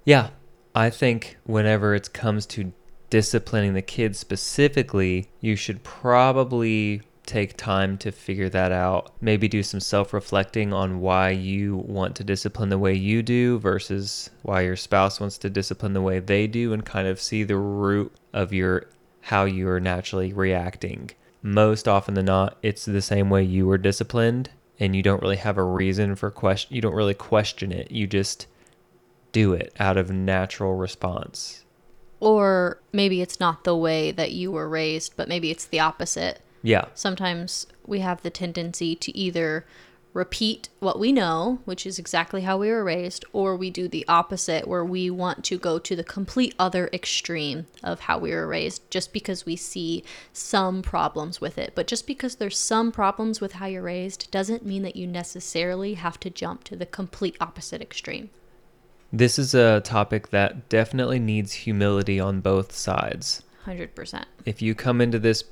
Yeah. 0.05 0.31
I 0.75 0.91
think 0.91 1.39
whenever 1.45 1.95
it 1.95 2.13
comes 2.13 2.45
to 2.47 2.73
disciplining 3.09 3.73
the 3.73 3.83
kids 3.83 4.19
specifically, 4.19 5.31
you 5.41 5.57
should 5.57 5.83
probably 5.85 7.01
take 7.27 7.57
time 7.57 7.99
to 7.99 8.13
figure 8.13 8.49
that 8.49 8.73
out. 8.73 9.13
Maybe 9.21 9.49
do 9.49 9.63
some 9.63 9.81
self 9.81 10.13
reflecting 10.13 10.73
on 10.73 11.01
why 11.01 11.31
you 11.31 11.77
want 11.77 12.17
to 12.17 12.25
discipline 12.25 12.69
the 12.69 12.79
way 12.79 12.95
you 12.95 13.23
do 13.23 13.59
versus 13.59 14.31
why 14.43 14.63
your 14.63 14.77
spouse 14.77 15.21
wants 15.21 15.39
to 15.39 15.51
discipline 15.51 15.93
the 15.93 16.01
way 16.01 16.19
they 16.19 16.47
do 16.47 16.73
and 16.73 16.85
kind 16.85 17.09
of 17.09 17.21
see 17.21 17.43
the 17.43 17.57
root 17.57 18.13
of 18.33 18.53
your 18.53 18.87
how 19.23 19.45
you 19.45 19.69
are 19.69 19.81
naturally 19.81 20.33
reacting. 20.33 21.11
Most 21.43 21.89
often 21.89 22.15
than 22.15 22.27
not, 22.27 22.57
it's 22.63 22.85
the 22.85 23.03
same 23.03 23.29
way 23.29 23.43
you 23.43 23.67
were 23.67 23.79
disciplined 23.79 24.51
and 24.79 24.95
you 24.95 25.03
don't 25.03 25.23
really 25.23 25.37
have 25.37 25.59
a 25.59 25.65
reason 25.65 26.15
for 26.15 26.31
question 26.31 26.75
you 26.75 26.81
don't 26.81 26.95
really 26.95 27.15
question 27.15 27.73
it. 27.73 27.91
You 27.91 28.07
just 28.07 28.47
do 29.33 29.53
it 29.53 29.73
out 29.79 29.97
of 29.97 30.11
natural 30.11 30.75
response. 30.75 31.65
Or 32.21 32.81
maybe 32.93 33.21
it's 33.21 33.39
not 33.39 33.65
the 33.65 33.77
way 33.77 34.11
that 34.11 34.33
you 34.33 34.51
were 34.51 34.69
raised, 34.69 35.15
but 35.17 35.29
maybe 35.29 35.51
it's 35.51 35.67
the 35.67 35.81
opposite 35.81 36.41
yeah. 36.67 36.87
Sometimes 36.95 37.67
we 37.87 38.01
have 38.01 38.23
the 38.23 38.31
tendency 38.31 38.97
to 38.97 39.17
either 39.17 39.65
repeat 40.13 40.69
what 40.81 40.99
we 40.99 41.13
know, 41.13 41.61
which 41.65 41.87
is 41.87 41.99
exactly 41.99 42.41
how 42.43 42.59
we 42.59 42.71
were 42.71 42.83
raised, 42.83 43.25
or 43.33 43.55
we 43.55 43.71
do 43.71 43.87
the 43.87 44.05
opposite 44.09 44.67
where 44.67 44.85
we 44.85 45.09
want 45.09 45.45
to 45.45 45.59
go 45.59 45.79
to 45.79 45.95
the 45.95 46.03
complete 46.03 46.55
other 46.59 46.89
extreme 46.93 47.67
of 47.85 48.01
how 48.01 48.19
we 48.19 48.33
were 48.33 48.49
raised 48.49 48.91
just 48.91 49.13
because 49.13 49.47
we 49.47 49.55
see 49.55 50.03
some 50.33 50.83
problems 50.83 51.41
with 51.41 51.57
it. 51.57 51.73
But 51.77 51.87
just 51.87 52.05
because 52.07 52.37
there's 52.37 52.59
some 52.59 52.91
problems 52.91 53.41
with 53.41 53.53
how 53.53 53.67
you're 53.67 53.83
raised 53.83 54.31
doesn't 54.33 54.67
mean 54.67 54.83
that 54.83 54.97
you 54.97 55.07
necessarily 55.07 55.95
have 55.95 56.19
to 56.21 56.31
jump 56.31 56.65
to 56.65 56.75
the 56.75 56.87
complete 56.87 57.37
opposite 57.41 57.81
extreme. 57.81 58.31
This 59.13 59.39
is 59.39 59.55
a 59.55 59.83
topic 59.83 60.31
that 60.31 60.69
definitely 60.69 61.21
needs 61.21 61.53
humility 61.53 62.19
on 62.19 62.41
both 62.41 62.75
sides. 62.75 63.45
100%. 63.67 64.25
If 64.45 64.63
you 64.63 64.75
come 64.75 65.01
into 65.01 65.19
this 65.19 65.45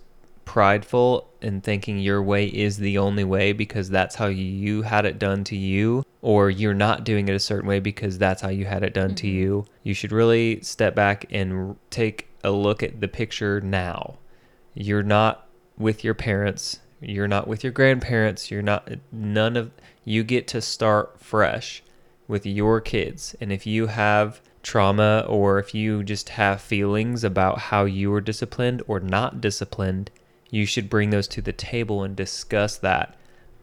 prideful 0.44 1.28
and 1.42 1.62
thinking 1.62 1.98
your 1.98 2.22
way 2.22 2.46
is 2.46 2.76
the 2.78 2.98
only 2.98 3.24
way 3.24 3.52
because 3.52 3.90
that's 3.90 4.14
how 4.14 4.26
you 4.26 4.83
had 4.83 5.04
it 5.04 5.18
done 5.18 5.44
to 5.44 5.57
you, 5.57 6.04
or 6.22 6.50
you're 6.50 6.74
not 6.74 7.04
doing 7.04 7.28
it 7.28 7.35
a 7.35 7.40
certain 7.40 7.68
way 7.68 7.80
because 7.80 8.18
that's 8.18 8.42
how 8.42 8.48
you 8.48 8.64
had 8.64 8.83
it 8.83 8.94
done 8.94 9.14
to 9.16 9.26
mm-hmm. 9.26 9.37
you. 9.37 9.66
You 9.83 9.94
should 9.94 10.12
really 10.12 10.61
step 10.62 10.94
back 10.94 11.26
and 11.30 11.76
take 11.90 12.28
a 12.42 12.50
look 12.50 12.83
at 12.83 13.00
the 13.00 13.09
picture 13.09 13.61
now. 13.61 14.18
You're 14.74 15.02
not 15.02 15.48
with 15.76 16.04
your 16.04 16.14
parents, 16.14 16.80
you're 17.00 17.28
not 17.28 17.46
with 17.46 17.62
your 17.62 17.72
grandparents, 17.72 18.50
you're 18.50 18.62
not, 18.62 18.88
none 19.12 19.57
of, 19.57 19.70
you 20.04 20.24
get 20.24 20.48
to 20.48 20.61
start 20.61 21.20
fresh 21.20 21.83
with 22.26 22.46
your 22.46 22.80
kids. 22.80 23.35
And 23.40 23.52
if 23.52 23.66
you 23.66 23.88
have 23.88 24.40
trauma 24.62 25.24
or 25.28 25.59
if 25.59 25.74
you 25.74 26.02
just 26.02 26.30
have 26.30 26.61
feelings 26.61 27.22
about 27.22 27.59
how 27.59 27.85
you 27.85 28.11
were 28.11 28.20
disciplined 28.20 28.83
or 28.87 28.98
not 28.98 29.40
disciplined, 29.40 30.11
you 30.50 30.66
should 30.66 30.90
bring 30.90 31.11
those 31.11 31.28
to 31.28 31.42
the 31.42 31.52
table 31.52 32.02
and 32.02 32.14
discuss 32.14 32.76
that. 32.78 33.16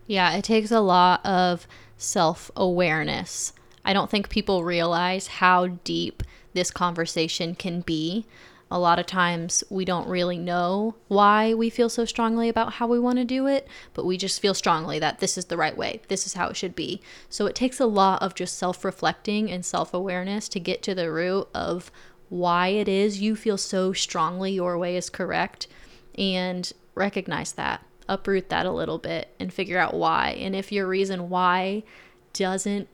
Yeah, 0.07 0.33
it 0.33 0.43
takes 0.43 0.71
a 0.71 0.81
lot 0.81 1.25
of 1.25 1.67
self 1.97 2.51
awareness. 2.55 3.53
I 3.85 3.93
don't 3.93 4.09
think 4.09 4.29
people 4.29 4.63
realize 4.63 5.27
how 5.27 5.67
deep 5.67 6.23
this 6.53 6.71
conversation 6.71 7.55
can 7.55 7.81
be. 7.81 8.25
A 8.73 8.79
lot 8.79 8.99
of 8.99 9.05
times 9.05 9.65
we 9.69 9.83
don't 9.83 10.07
really 10.07 10.37
know 10.37 10.95
why 11.09 11.53
we 11.53 11.69
feel 11.69 11.89
so 11.89 12.05
strongly 12.05 12.47
about 12.47 12.73
how 12.73 12.87
we 12.87 12.99
want 12.99 13.17
to 13.17 13.25
do 13.25 13.45
it, 13.45 13.67
but 13.93 14.05
we 14.05 14.17
just 14.17 14.41
feel 14.41 14.53
strongly 14.53 14.97
that 14.99 15.19
this 15.19 15.37
is 15.37 15.45
the 15.45 15.57
right 15.57 15.75
way. 15.75 16.01
This 16.07 16.25
is 16.25 16.35
how 16.35 16.47
it 16.47 16.55
should 16.55 16.75
be. 16.75 17.01
So 17.29 17.47
it 17.47 17.55
takes 17.55 17.81
a 17.81 17.85
lot 17.85 18.21
of 18.21 18.33
just 18.33 18.57
self 18.57 18.85
reflecting 18.85 19.51
and 19.51 19.65
self 19.65 19.93
awareness 19.93 20.47
to 20.49 20.59
get 20.59 20.81
to 20.83 20.95
the 20.95 21.11
root 21.11 21.49
of 21.53 21.91
why 22.29 22.69
it 22.69 22.87
is 22.87 23.19
you 23.19 23.35
feel 23.35 23.57
so 23.57 23.91
strongly 23.91 24.53
your 24.53 24.77
way 24.77 24.95
is 24.95 25.09
correct 25.09 25.67
and 26.17 26.71
recognize 26.95 27.53
that, 27.53 27.85
uproot 28.07 28.49
that 28.49 28.65
a 28.65 28.71
little 28.71 28.97
bit 28.97 29.33
and 29.39 29.53
figure 29.53 29.77
out 29.77 29.93
why. 29.93 30.31
And 30.31 30.55
if 30.55 30.71
your 30.71 30.87
reason 30.87 31.29
why 31.29 31.83
doesn't 32.33 32.87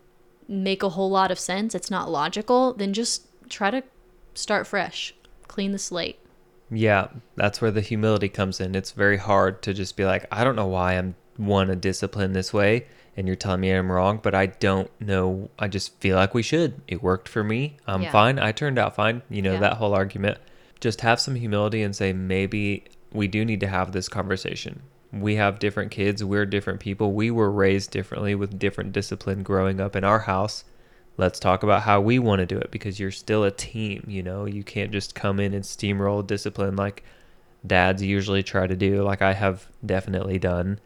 make 0.47 0.84
a 0.84 0.89
whole 0.89 1.10
lot 1.10 1.32
of 1.32 1.39
sense, 1.39 1.75
it's 1.75 1.91
not 1.91 2.10
logical, 2.10 2.73
then 2.73 2.93
just 2.93 3.27
try 3.49 3.71
to 3.71 3.84
start 4.34 4.67
fresh 4.67 5.13
clean 5.47 5.71
the 5.71 5.80
slate. 5.80 6.19
Yeah, 6.69 7.08
that's 7.36 7.62
where 7.62 7.71
the 7.71 7.82
humility 7.82 8.30
comes 8.30 8.60
in. 8.60 8.75
It's 8.75 8.91
very 8.91 9.17
hard 9.17 9.62
to 9.63 9.73
just 9.73 9.95
be 9.95 10.06
like, 10.06 10.25
I 10.32 10.43
don't 10.43 10.56
know 10.56 10.67
why 10.67 10.93
I'm 10.93 11.15
one 11.38 11.69
a 11.69 11.75
discipline 11.75 12.34
this 12.34 12.53
way, 12.53 12.86
and 13.15 13.25
you're 13.25 13.36
telling 13.36 13.62
me 13.62 13.71
I'm 13.71 13.91
wrong, 13.91 14.19
but 14.21 14.36
I 14.36 14.47
don't 14.47 14.91
know. 14.99 15.49
I 15.58 15.67
just 15.67 15.99
feel 15.99 16.15
like 16.15 16.34
we 16.34 16.43
should. 16.43 16.82
It 16.88 17.01
worked 17.01 17.30
for 17.30 17.43
me. 17.43 17.77
I'm 17.88 18.03
yeah. 18.03 18.12
fine. 18.12 18.38
I 18.38 18.51
turned 18.51 18.77
out 18.77 18.95
fine. 18.95 19.21
You 19.30 19.41
know, 19.41 19.53
yeah. 19.53 19.62
that 19.62 19.77
whole 19.77 19.93
argument. 19.93 20.38
Just 20.80 21.01
have 21.01 21.19
some 21.19 21.36
humility 21.36 21.82
and 21.82 21.95
say, 21.95 22.13
maybe 22.13 22.86
we 23.17 23.27
do 23.27 23.43
need 23.43 23.60
to 23.60 23.67
have 23.67 23.91
this 23.91 24.08
conversation. 24.08 24.84
We 25.12 25.36
have 25.36 25.60
different 25.60 25.91
kids. 25.91 26.23
We're 26.23 26.45
different 26.45 26.80
people. 26.80 27.13
We 27.13 27.32
were 27.32 27.51
raised 27.51 27.91
differently 27.91 28.36
with 28.36 28.60
different 28.60 28.93
discipline 28.93 29.43
growing 29.43 29.82
up 29.82 29.95
in 29.95 30.03
our 30.03 30.19
house 30.19 30.63
let's 31.17 31.39
talk 31.39 31.63
about 31.63 31.82
how 31.82 31.99
we 31.99 32.19
want 32.19 32.39
to 32.39 32.45
do 32.45 32.58
it 32.58 32.71
because 32.71 32.99
you're 32.99 33.12
still 33.12 33.43
a 33.43 33.51
team 33.51 34.03
you 34.08 34.23
know 34.23 34.45
you 34.45 34.63
can't 34.63 34.91
just 34.91 35.15
come 35.15 35.39
in 35.39 35.53
and 35.53 35.63
steamroll 35.63 36.25
discipline 36.25 36.75
like 36.75 37.03
dads 37.65 38.01
usually 38.01 38.43
try 38.43 38.67
to 38.67 38.75
do 38.75 39.03
like 39.03 39.21
i 39.21 39.34
have 39.34 39.67
definitely 39.86 40.38
done 40.39 40.80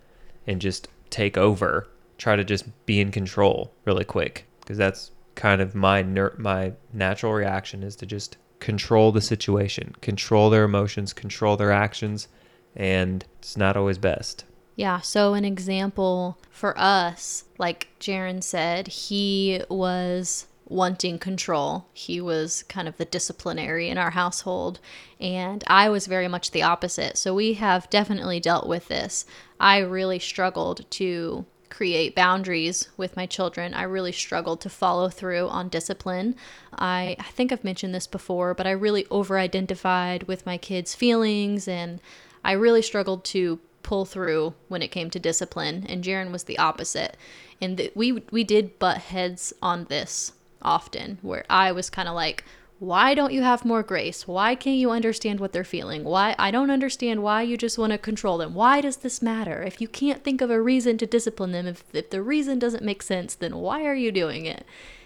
and 0.48 0.62
just 0.62 0.88
take 1.10 1.38
over 1.38 1.88
try 2.17 2.36
to 2.36 2.44
just 2.44 2.65
be 2.86 3.00
in 3.00 3.12
control 3.12 3.74
really 3.86 4.06
quick 4.06 4.48
because 4.62 4.78
that's 4.78 5.12
kind 5.36 5.62
of 5.62 5.76
my 5.76 6.02
ner- 6.02 6.36
my 6.38 6.72
natural 6.94 7.34
reaction 7.34 7.84
is 7.84 7.96
to 7.96 8.06
just 8.06 8.38
control 8.62 9.12
the 9.12 9.19
situation 9.19 9.93
control 10.00 10.50
their 10.50 10.63
emotions 10.63 11.12
control 11.12 11.58
their 11.58 11.71
actions 11.74 12.30
and 12.74 13.26
it's 13.39 13.58
not 13.58 13.76
always 13.76 13.97
best 13.97 14.45
yeah, 14.76 15.00
so 15.00 15.34
an 15.34 15.45
example 15.45 16.38
for 16.50 16.74
us, 16.78 17.43
like 17.58 17.89
Jaron 18.00 18.43
said, 18.43 18.88
he 18.88 19.62
was 19.69 20.47
wanting 20.65 21.19
control. 21.19 21.88
He 21.93 22.21
was 22.21 22.63
kind 22.63 22.88
of 22.88 22.97
the 22.97 23.06
disciplinary 23.06 23.89
in 23.89 23.97
our 23.97 24.12
household, 24.12 24.80
and 25.19 25.63
I 25.67 25.89
was 25.89 26.08
very 26.08 26.28
much 26.28 26.52
the 26.52 26.63
opposite. 26.63 27.17
So 27.17 27.36
we 27.36 27.54
have 27.54 27.89
definitely 27.89 28.39
dealt 28.39 28.67
with 28.67 28.88
this. 28.88 29.26
I 29.60 29.80
really 29.80 30.19
struggled 30.19 30.89
to 30.91 31.45
create 31.72 32.14
boundaries 32.14 32.90
with 32.98 33.16
my 33.16 33.26
children. 33.26 33.74
I 33.74 33.84
really 33.84 34.12
struggled 34.12 34.62
to 34.62 34.70
follow 34.70 35.10
through 35.10 35.48
on 35.48 35.70
discipline. 35.70 36.36
I, 36.78 37.16
I 37.18 37.24
think 37.32 37.52
I've 37.52 37.64
mentioned 37.64 37.96
this 37.96 38.06
before, 38.06 38.54
but 38.54 38.68
I 38.68 38.72
really 38.72 39.08
over 39.10 39.40
identified 39.40 40.24
with 40.24 40.46
my 40.46 40.58
kids' 40.58 40.94
feelings 40.94 41.68
and 41.68 42.00
I 42.44 42.52
really 42.52 42.82
struggled 42.84 43.24
to 43.26 43.60
pull 43.84 44.06
through 44.06 44.54
when 44.68 44.82
it 44.82 44.90
came 44.90 45.10
to 45.10 45.20
discipline, 45.20 45.86
and 45.90 46.04
Jaron 46.04 46.32
was 46.32 46.44
the 46.44 46.58
opposite. 46.58 47.18
And 47.60 47.78
th- 47.78 47.92
we 47.96 48.12
we 48.32 48.44
did 48.44 48.78
butt 48.80 48.98
heads 48.98 49.54
on 49.62 49.86
this 49.86 50.34
often, 50.62 51.18
where 51.22 51.46
I 51.50 51.72
was 51.72 51.90
kind 51.90 52.08
of 52.08 52.16
like, 52.16 52.44
"Why 52.82 53.13
don't 53.13 53.32
you 53.32 53.44
have 53.44 53.63
more 53.63 53.84
grace? 53.84 54.28
Why 54.28 54.56
can't 54.56 54.76
you 54.76 54.89
understand 54.89 55.39
what 55.39 55.54
they're 55.54 55.63
feeling? 55.63 56.04
Why 56.04 56.36
I 56.39 56.50
don't 56.50 56.72
understand 56.72 57.22
why 57.22 57.44
you 57.44 57.56
just 57.56 57.78
want 57.78 57.91
to 57.91 58.00
control 58.00 58.39
them. 58.39 58.56
Why 58.56 58.82
does 58.82 58.98
this 58.98 59.22
matter? 59.22 59.62
If 59.62 59.80
you 59.80 59.88
can't 59.88 60.24
think 60.24 60.41
of 60.41 60.50
a 60.50 60.60
reason 60.60 60.98
to 60.98 61.06
discipline 61.06 61.52
them, 61.52 61.67
if 61.67 61.84
if 61.94 62.10
the 62.10 62.24
reason 62.24 62.58
doesn't 62.58 62.84
make 62.84 63.04
sense, 63.04 63.36
then 63.36 63.58
why 63.58 63.86
are 63.86 63.94
you 63.94 64.12
doing 64.12 64.48
it?" 64.48 64.65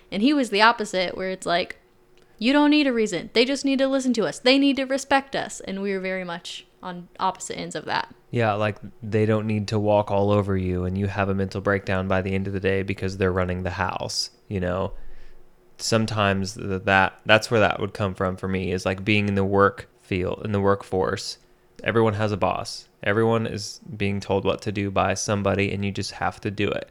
And 0.09 0.21
he 0.21 0.31
was 0.33 0.51
the 0.51 0.61
opposite, 0.61 1.17
where 1.17 1.31
it's 1.31 1.45
like, 1.45 1.75
"You 2.39 2.53
don't 2.53 2.69
need 2.69 2.87
a 2.87 2.93
reason. 2.93 3.29
They 3.33 3.43
just 3.43 3.65
need 3.65 3.79
to 3.79 3.89
listen 3.89 4.13
to 4.13 4.25
us. 4.25 4.39
They 4.39 4.57
need 4.57 4.77
to 4.77 4.85
respect 4.85 5.35
us." 5.35 5.59
And 5.59 5.81
we 5.81 5.91
were 5.91 5.99
very 5.99 6.23
much 6.23 6.65
on 6.81 7.09
opposite 7.19 7.59
ends 7.59 7.75
of 7.75 7.83
that. 7.83 8.15
Yeah, 8.31 8.53
like 8.53 8.77
they 9.03 9.25
don't 9.25 9.47
need 9.47 9.67
to 9.67 9.79
walk 9.79 10.11
all 10.11 10.31
over 10.31 10.55
you 10.55 10.85
and 10.85 10.97
you 10.97 11.07
have 11.07 11.27
a 11.27 11.35
mental 11.35 11.59
breakdown 11.59 12.07
by 12.07 12.21
the 12.21 12.35
end 12.35 12.47
of 12.47 12.53
the 12.53 12.61
day 12.61 12.83
because 12.83 13.17
they're 13.17 13.33
running 13.33 13.63
the 13.63 13.71
house, 13.71 14.29
you 14.47 14.61
know. 14.61 14.93
Sometimes 15.77 16.55
that 16.55 17.19
that's 17.25 17.51
where 17.51 17.59
that 17.59 17.79
would 17.79 17.93
come 17.93 18.13
from 18.13 18.37
for 18.37 18.47
me 18.47 18.71
is 18.71 18.85
like 18.85 19.03
being 19.03 19.27
in 19.27 19.35
the 19.35 19.43
work 19.43 19.89
field 20.01 20.41
in 20.45 20.51
the 20.51 20.61
workforce. 20.61 21.37
Everyone 21.83 22.13
has 22.13 22.31
a 22.31 22.37
boss. 22.37 22.87
Everyone 23.03 23.45
is 23.45 23.79
being 23.97 24.19
told 24.19 24.45
what 24.45 24.61
to 24.63 24.71
do 24.71 24.89
by 24.89 25.13
somebody 25.13 25.71
and 25.71 25.83
you 25.83 25.91
just 25.91 26.11
have 26.11 26.39
to 26.41 26.51
do 26.51 26.67
it. 26.69 26.89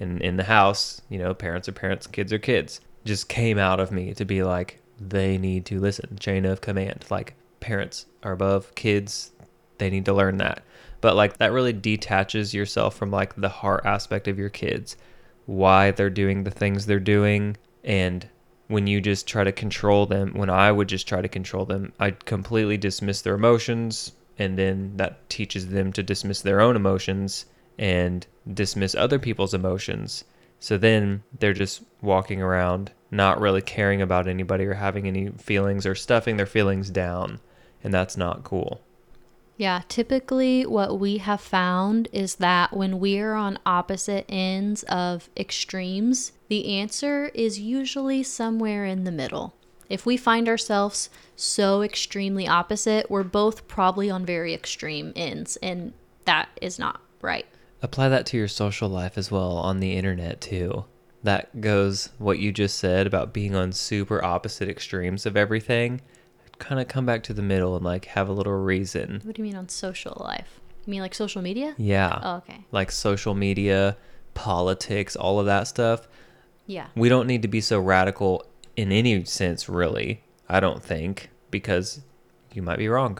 And 0.00 0.20
in 0.22 0.36
the 0.36 0.44
house, 0.44 1.02
you 1.08 1.18
know, 1.18 1.34
parents 1.34 1.68
are 1.68 1.72
parents, 1.72 2.06
kids 2.06 2.32
are 2.32 2.38
kids. 2.38 2.80
Just 3.04 3.28
came 3.28 3.58
out 3.58 3.80
of 3.80 3.92
me 3.92 4.14
to 4.14 4.24
be 4.24 4.42
like 4.42 4.80
they 4.98 5.38
need 5.38 5.66
to 5.66 5.80
listen. 5.80 6.16
Chain 6.18 6.44
of 6.44 6.60
command. 6.60 7.04
Like 7.10 7.34
parents 7.60 8.06
are 8.22 8.32
above 8.32 8.74
kids 8.74 9.32
they 9.82 9.90
need 9.90 10.04
to 10.04 10.14
learn 10.14 10.38
that. 10.38 10.62
But 11.00 11.16
like 11.16 11.38
that 11.38 11.52
really 11.52 11.72
detaches 11.72 12.54
yourself 12.54 12.96
from 12.96 13.10
like 13.10 13.34
the 13.34 13.48
heart 13.48 13.84
aspect 13.84 14.28
of 14.28 14.38
your 14.38 14.48
kids, 14.48 14.96
why 15.46 15.90
they're 15.90 16.10
doing 16.10 16.44
the 16.44 16.52
things 16.52 16.86
they're 16.86 17.00
doing. 17.00 17.56
And 17.84 18.28
when 18.68 18.86
you 18.86 19.00
just 19.00 19.26
try 19.26 19.44
to 19.44 19.52
control 19.52 20.06
them, 20.06 20.34
when 20.34 20.50
I 20.50 20.72
would 20.72 20.88
just 20.88 21.08
try 21.08 21.20
to 21.20 21.28
control 21.28 21.64
them, 21.64 21.92
I'd 21.98 22.24
completely 22.24 22.76
dismiss 22.76 23.22
their 23.22 23.34
emotions. 23.34 24.12
And 24.38 24.58
then 24.58 24.96
that 24.96 25.28
teaches 25.28 25.68
them 25.68 25.92
to 25.92 26.02
dismiss 26.02 26.40
their 26.40 26.60
own 26.60 26.76
emotions 26.76 27.46
and 27.78 28.26
dismiss 28.52 28.94
other 28.94 29.18
people's 29.18 29.54
emotions. 29.54 30.24
So 30.58 30.78
then 30.78 31.22
they're 31.38 31.52
just 31.52 31.82
walking 32.00 32.40
around 32.40 32.92
not 33.10 33.40
really 33.40 33.60
caring 33.60 34.00
about 34.00 34.26
anybody 34.26 34.64
or 34.64 34.74
having 34.74 35.06
any 35.06 35.30
feelings 35.30 35.84
or 35.84 35.94
stuffing 35.94 36.36
their 36.36 36.46
feelings 36.46 36.88
down. 36.88 37.40
And 37.84 37.92
that's 37.92 38.16
not 38.16 38.44
cool. 38.44 38.80
Yeah, 39.56 39.82
typically 39.88 40.66
what 40.66 40.98
we 40.98 41.18
have 41.18 41.40
found 41.40 42.08
is 42.12 42.36
that 42.36 42.76
when 42.76 42.98
we 42.98 43.18
are 43.18 43.34
on 43.34 43.58
opposite 43.64 44.24
ends 44.28 44.82
of 44.84 45.28
extremes, 45.36 46.32
the 46.48 46.78
answer 46.78 47.30
is 47.34 47.60
usually 47.60 48.22
somewhere 48.22 48.84
in 48.84 49.04
the 49.04 49.12
middle. 49.12 49.54
If 49.88 50.06
we 50.06 50.16
find 50.16 50.48
ourselves 50.48 51.10
so 51.36 51.82
extremely 51.82 52.48
opposite, 52.48 53.10
we're 53.10 53.24
both 53.24 53.68
probably 53.68 54.10
on 54.10 54.24
very 54.24 54.54
extreme 54.54 55.12
ends, 55.14 55.56
and 55.56 55.92
that 56.24 56.48
is 56.60 56.78
not 56.78 57.02
right. 57.20 57.46
Apply 57.82 58.08
that 58.08 58.24
to 58.26 58.36
your 58.38 58.48
social 58.48 58.88
life 58.88 59.18
as 59.18 59.30
well 59.30 59.58
on 59.58 59.80
the 59.80 59.96
internet, 59.96 60.40
too. 60.40 60.86
That 61.22 61.60
goes 61.60 62.08
what 62.18 62.38
you 62.38 62.52
just 62.52 62.78
said 62.78 63.06
about 63.06 63.34
being 63.34 63.54
on 63.54 63.72
super 63.72 64.24
opposite 64.24 64.68
extremes 64.68 65.26
of 65.26 65.36
everything 65.36 66.00
kind 66.58 66.80
of 66.80 66.88
come 66.88 67.06
back 67.06 67.22
to 67.24 67.34
the 67.34 67.42
middle 67.42 67.76
and 67.76 67.84
like 67.84 68.06
have 68.06 68.28
a 68.28 68.32
little 68.32 68.52
reason. 68.52 69.20
What 69.24 69.34
do 69.36 69.42
you 69.42 69.48
mean 69.48 69.56
on 69.56 69.68
social 69.68 70.16
life? 70.20 70.60
You 70.86 70.90
mean 70.90 71.00
like 71.00 71.14
social 71.14 71.42
media? 71.42 71.74
Yeah. 71.78 72.20
Oh, 72.22 72.36
okay. 72.36 72.64
Like 72.72 72.90
social 72.90 73.34
media, 73.34 73.96
politics, 74.34 75.16
all 75.16 75.38
of 75.38 75.46
that 75.46 75.68
stuff. 75.68 76.08
Yeah. 76.66 76.86
We 76.94 77.08
don't 77.08 77.26
need 77.26 77.42
to 77.42 77.48
be 77.48 77.60
so 77.60 77.80
radical 77.80 78.44
in 78.76 78.92
any 78.92 79.24
sense, 79.24 79.68
really. 79.68 80.22
I 80.48 80.60
don't 80.60 80.82
think, 80.82 81.30
because 81.50 82.00
you 82.52 82.62
might 82.62 82.78
be 82.78 82.88
wrong. 82.88 83.18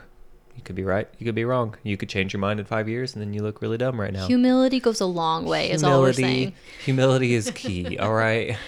You 0.57 0.62
could 0.62 0.77
be 0.77 0.85
right. 0.85 1.09
You 1.18 1.25
could 1.25 1.35
be 1.35 1.45
wrong. 1.45 1.77
You 1.83 1.97
could 1.97 2.09
change 2.09 2.33
your 2.33 2.40
mind 2.40 2.61
in 2.61 2.66
five 2.66 2.88
years, 2.88 3.14
and 3.14 3.23
then 3.23 3.33
you 3.33 3.42
look 3.42 3.62
really 3.62 3.79
dumb 3.79 4.01
right 4.01 4.12
now. 4.12 4.27
Humility 4.27 4.81
goes 4.81 5.01
a 5.01 5.07
long 5.07 5.47
way. 5.47 5.68
Humility, 5.68 5.75
is 5.75 5.85
all 5.85 6.01
we're 6.03 6.12
saying. 6.12 6.55
Humility 6.85 7.35
is 7.35 7.51
key. 7.55 7.99
all 7.99 8.12
right. 8.12 8.57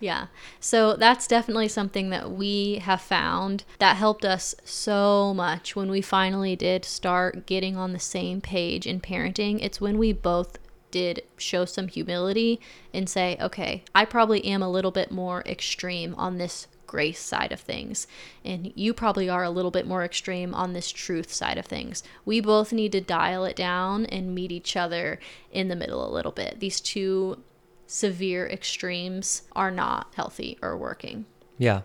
Yeah. 0.00 0.26
So 0.60 0.96
that's 0.96 1.26
definitely 1.26 1.68
something 1.68 2.10
that 2.10 2.30
we 2.30 2.76
have 2.76 3.00
found 3.00 3.64
that 3.78 3.96
helped 3.96 4.24
us 4.24 4.54
so 4.64 5.32
much 5.34 5.74
when 5.74 5.90
we 5.90 6.00
finally 6.00 6.56
did 6.56 6.84
start 6.84 7.46
getting 7.46 7.76
on 7.76 7.92
the 7.92 7.98
same 7.98 8.40
page 8.40 8.86
in 8.86 9.00
parenting. 9.00 9.62
It's 9.62 9.80
when 9.80 9.98
we 9.98 10.12
both 10.12 10.58
did 10.90 11.22
show 11.36 11.64
some 11.64 11.88
humility 11.88 12.60
and 12.92 13.08
say, 13.08 13.36
okay, 13.40 13.82
I 13.94 14.04
probably 14.04 14.44
am 14.44 14.62
a 14.62 14.70
little 14.70 14.92
bit 14.92 15.10
more 15.10 15.42
extreme 15.46 16.14
on 16.16 16.38
this 16.38 16.68
grace 16.86 17.18
side 17.18 17.50
of 17.50 17.58
things. 17.58 18.06
And 18.44 18.72
you 18.76 18.94
probably 18.94 19.28
are 19.28 19.42
a 19.42 19.50
little 19.50 19.72
bit 19.72 19.86
more 19.86 20.04
extreme 20.04 20.54
on 20.54 20.72
this 20.72 20.92
truth 20.92 21.32
side 21.32 21.58
of 21.58 21.66
things. 21.66 22.04
We 22.24 22.40
both 22.40 22.72
need 22.72 22.92
to 22.92 23.00
dial 23.00 23.44
it 23.44 23.56
down 23.56 24.06
and 24.06 24.34
meet 24.34 24.52
each 24.52 24.76
other 24.76 25.18
in 25.50 25.66
the 25.66 25.74
middle 25.74 26.08
a 26.08 26.14
little 26.14 26.30
bit. 26.30 26.60
These 26.60 26.80
two 26.80 27.42
severe 27.86 28.46
extremes 28.48 29.42
are 29.54 29.70
not 29.70 30.12
healthy 30.14 30.58
or 30.62 30.76
working. 30.76 31.26
Yeah. 31.58 31.82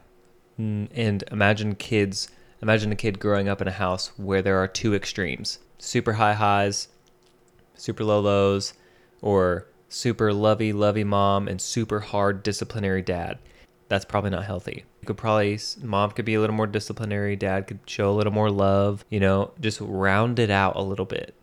Mm, 0.60 0.90
And 0.94 1.24
imagine 1.32 1.76
kids, 1.76 2.30
imagine 2.62 2.92
a 2.92 2.96
kid 2.96 3.20
growing 3.20 3.48
up 3.48 3.62
in 3.62 3.68
a 3.68 3.72
house 3.72 4.12
where 4.18 4.42
there 4.42 4.58
are 4.58 4.68
two 4.68 4.94
extremes 4.94 5.60
super 5.78 6.14
high 6.14 6.34
highs, 6.34 6.90
super 7.76 8.04
low 8.04 8.20
lows, 8.20 8.74
or 9.22 9.66
super 9.88 10.34
lovey, 10.34 10.74
lovey 10.74 11.06
mom 11.06 11.48
and 11.48 11.62
super 11.62 12.02
hard 12.02 12.44
disciplinary 12.44 13.02
dad. 13.02 13.40
That's 13.88 14.06
probably 14.06 14.30
not 14.30 14.44
healthy. 14.44 14.84
You 15.02 15.08
could 15.08 15.18
probably, 15.18 15.58
mom 15.82 16.12
could 16.12 16.26
be 16.26 16.36
a 16.36 16.40
little 16.42 16.56
more 16.56 16.68
disciplinary, 16.68 17.36
dad 17.36 17.68
could 17.68 17.80
show 17.88 18.12
a 18.12 18.14
little 18.14 18.34
more 18.34 18.52
love, 18.52 19.04
you 19.10 19.20
know, 19.20 19.52
just 19.60 19.80
round 19.82 20.38
it 20.38 20.50
out 20.52 20.76
a 20.76 20.82
little 20.82 21.06
bit. 21.06 21.34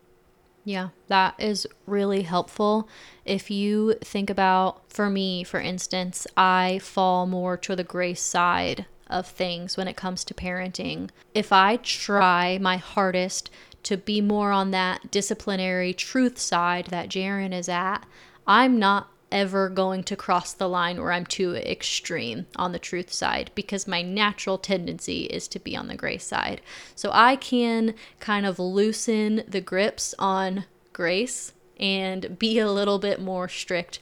Yeah, 0.67 0.89
that 1.07 1.37
is 1.39 1.65
really 1.87 2.23
helpful. 2.23 2.89
If 3.25 3.53
you 3.53 3.95
think 4.03 4.29
about, 4.29 4.83
for 4.93 5.09
me, 5.09 5.45
for 5.45 5.61
instance, 5.61 6.27
I 6.37 6.81
fall 6.83 7.25
more 7.25 7.57
to 7.59 7.77
the 7.77 7.85
grace 7.85 8.21
side 8.21 8.85
of 9.07 9.29
things 9.29 9.77
when 9.77 9.87
it 9.87 9.97
comes 9.97 10.25
to 10.25 10.35
parenting. 10.35 11.11
If 11.35 11.53
I 11.53 11.77
try 11.77 12.59
my 12.61 12.79
hardest 12.79 13.49
to 13.85 13.97
be 13.97 14.21
more 14.21 14.51
on 14.51 14.73
that 14.73 15.13
disciplinary 15.13 15.95
truth 15.95 16.37
side 16.37 16.87
that 16.87 17.11
Jaren 17.11 17.55
is 17.55 17.69
at, 17.69 18.05
I'm 18.45 18.77
not 18.81 19.09
ever 19.33 19.69
going 19.69 20.03
to 20.05 20.17
cross 20.17 20.53
the 20.53 20.69
line 20.69 21.01
where 21.01 21.13
I'm 21.13 21.27
too 21.27 21.55
extreme 21.57 22.47
on 22.57 22.73
the 22.73 22.79
truth 22.79 23.13
side 23.13 23.51
because 23.55 23.89
my 23.89 24.03
natural 24.03 24.59
tendency 24.59 25.25
is 25.25 25.49
to 25.49 25.59
be 25.59 25.77
on 25.77 25.89
the 25.89 25.97
grace 25.97 26.25
side. 26.25 26.61
So 26.95 27.11
I 27.13 27.37
can 27.37 27.95
kind 28.21 28.47
of 28.47 28.59
loosen 28.59 29.43
the 29.49 29.61
grips 29.61 30.15
on 30.19 30.65
grace 30.93 31.53
and 31.79 32.39
be 32.39 32.59
a 32.59 32.71
little 32.71 32.99
bit 32.99 33.21
more 33.21 33.49
strict 33.49 33.99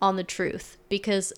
on 0.00 0.16
the 0.16 0.24
truth 0.24 0.76
because 0.88 1.32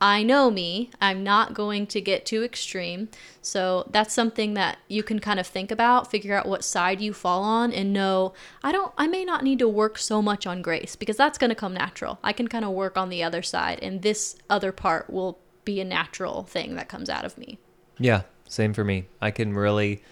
I 0.00 0.22
know 0.22 0.50
me, 0.50 0.90
I'm 1.00 1.24
not 1.24 1.54
going 1.54 1.86
to 1.88 2.00
get 2.00 2.24
too 2.24 2.44
extreme. 2.44 3.08
So 3.42 3.88
that's 3.90 4.14
something 4.14 4.54
that 4.54 4.78
you 4.86 5.02
can 5.02 5.18
kind 5.18 5.40
of 5.40 5.46
think 5.46 5.70
about, 5.70 6.10
figure 6.10 6.34
out 6.34 6.46
what 6.46 6.64
side 6.64 7.00
you 7.00 7.12
fall 7.12 7.42
on 7.42 7.72
and 7.72 7.92
know 7.92 8.32
I 8.62 8.72
don't 8.72 8.92
I 8.96 9.06
may 9.06 9.24
not 9.24 9.42
need 9.42 9.58
to 9.58 9.68
work 9.68 9.98
so 9.98 10.22
much 10.22 10.46
on 10.46 10.62
grace 10.62 10.94
because 10.94 11.16
that's 11.16 11.38
going 11.38 11.50
to 11.50 11.56
come 11.56 11.74
natural. 11.74 12.18
I 12.22 12.32
can 12.32 12.48
kind 12.48 12.64
of 12.64 12.70
work 12.72 12.96
on 12.96 13.08
the 13.08 13.22
other 13.22 13.42
side 13.42 13.80
and 13.82 14.02
this 14.02 14.36
other 14.48 14.72
part 14.72 15.10
will 15.10 15.38
be 15.64 15.80
a 15.80 15.84
natural 15.84 16.44
thing 16.44 16.76
that 16.76 16.88
comes 16.88 17.10
out 17.10 17.24
of 17.24 17.36
me. 17.36 17.58
Yeah, 17.98 18.22
same 18.46 18.72
for 18.72 18.84
me. 18.84 19.06
I 19.20 19.30
can 19.30 19.52
really 19.54 20.02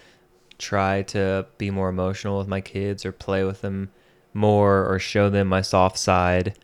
try 0.59 1.03
to 1.03 1.47
be 1.59 1.71
more 1.71 1.89
emotional 1.89 2.39
with 2.39 2.49
my 2.49 2.61
kids 2.61 3.05
or 3.05 3.13
play 3.13 3.45
with 3.45 3.61
them 3.61 3.91
more 4.33 4.87
or 4.87 4.99
show 4.99 5.31
them 5.31 5.49
my 5.49 5.63
soft 5.63 5.99
side 5.99 6.57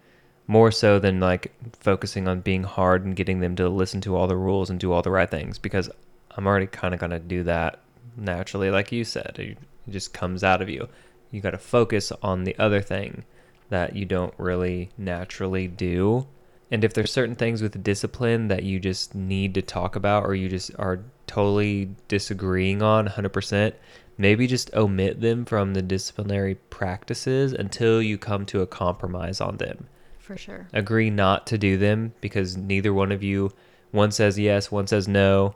more 0.46 0.70
so 0.70 0.98
than 0.98 1.20
like 1.20 1.52
focusing 1.78 2.28
on 2.28 2.40
being 2.40 2.64
hard 2.64 3.04
and 3.04 3.16
getting 3.16 3.40
them 3.40 3.56
to 3.56 3.68
listen 3.68 4.00
to 4.02 4.16
all 4.16 4.26
the 4.26 4.36
rules 4.36 4.70
and 4.70 4.80
do 4.80 4.92
all 4.92 5.02
the 5.02 5.10
right 5.10 5.30
things 5.30 5.58
because 5.58 5.88
I'm 6.36 6.46
already 6.46 6.66
kind 6.66 6.94
of 6.94 7.00
going 7.00 7.10
to 7.10 7.18
do 7.18 7.42
that 7.44 7.78
naturally 8.16 8.70
like 8.70 8.92
you 8.92 9.04
said. 9.04 9.36
It 9.38 9.58
just 9.88 10.12
comes 10.12 10.44
out 10.44 10.62
of 10.62 10.68
you. 10.68 10.88
You 11.30 11.40
got 11.40 11.52
to 11.52 11.58
focus 11.58 12.12
on 12.22 12.44
the 12.44 12.56
other 12.58 12.80
thing 12.80 13.24
that 13.70 13.96
you 13.96 14.04
don't 14.04 14.34
really 14.36 14.90
naturally 14.98 15.66
do. 15.66 16.26
And 16.70 16.84
if 16.84 16.94
there's 16.94 17.12
certain 17.12 17.36
things 17.36 17.62
with 17.62 17.82
discipline 17.82 18.48
that 18.48 18.64
you 18.64 18.78
just 18.80 19.14
need 19.14 19.54
to 19.54 19.62
talk 19.62 19.96
about 19.96 20.24
or 20.24 20.34
you 20.34 20.48
just 20.48 20.72
are 20.78 21.00
totally 21.26 21.90
disagreeing 22.08 22.82
on 22.82 23.08
100%, 23.08 23.72
maybe 24.18 24.46
just 24.46 24.74
omit 24.74 25.20
them 25.20 25.44
from 25.44 25.74
the 25.74 25.82
disciplinary 25.82 26.54
practices 26.54 27.52
until 27.52 28.02
you 28.02 28.18
come 28.18 28.44
to 28.46 28.60
a 28.60 28.66
compromise 28.66 29.40
on 29.40 29.56
them. 29.56 29.86
For 30.22 30.36
sure. 30.36 30.68
Agree 30.72 31.10
not 31.10 31.46
to 31.48 31.58
do 31.58 31.76
them 31.76 32.14
because 32.20 32.56
neither 32.56 32.94
one 32.94 33.10
of 33.12 33.22
you, 33.22 33.52
one 33.90 34.12
says 34.12 34.38
yes, 34.38 34.70
one 34.70 34.86
says 34.86 35.06
no. 35.08 35.54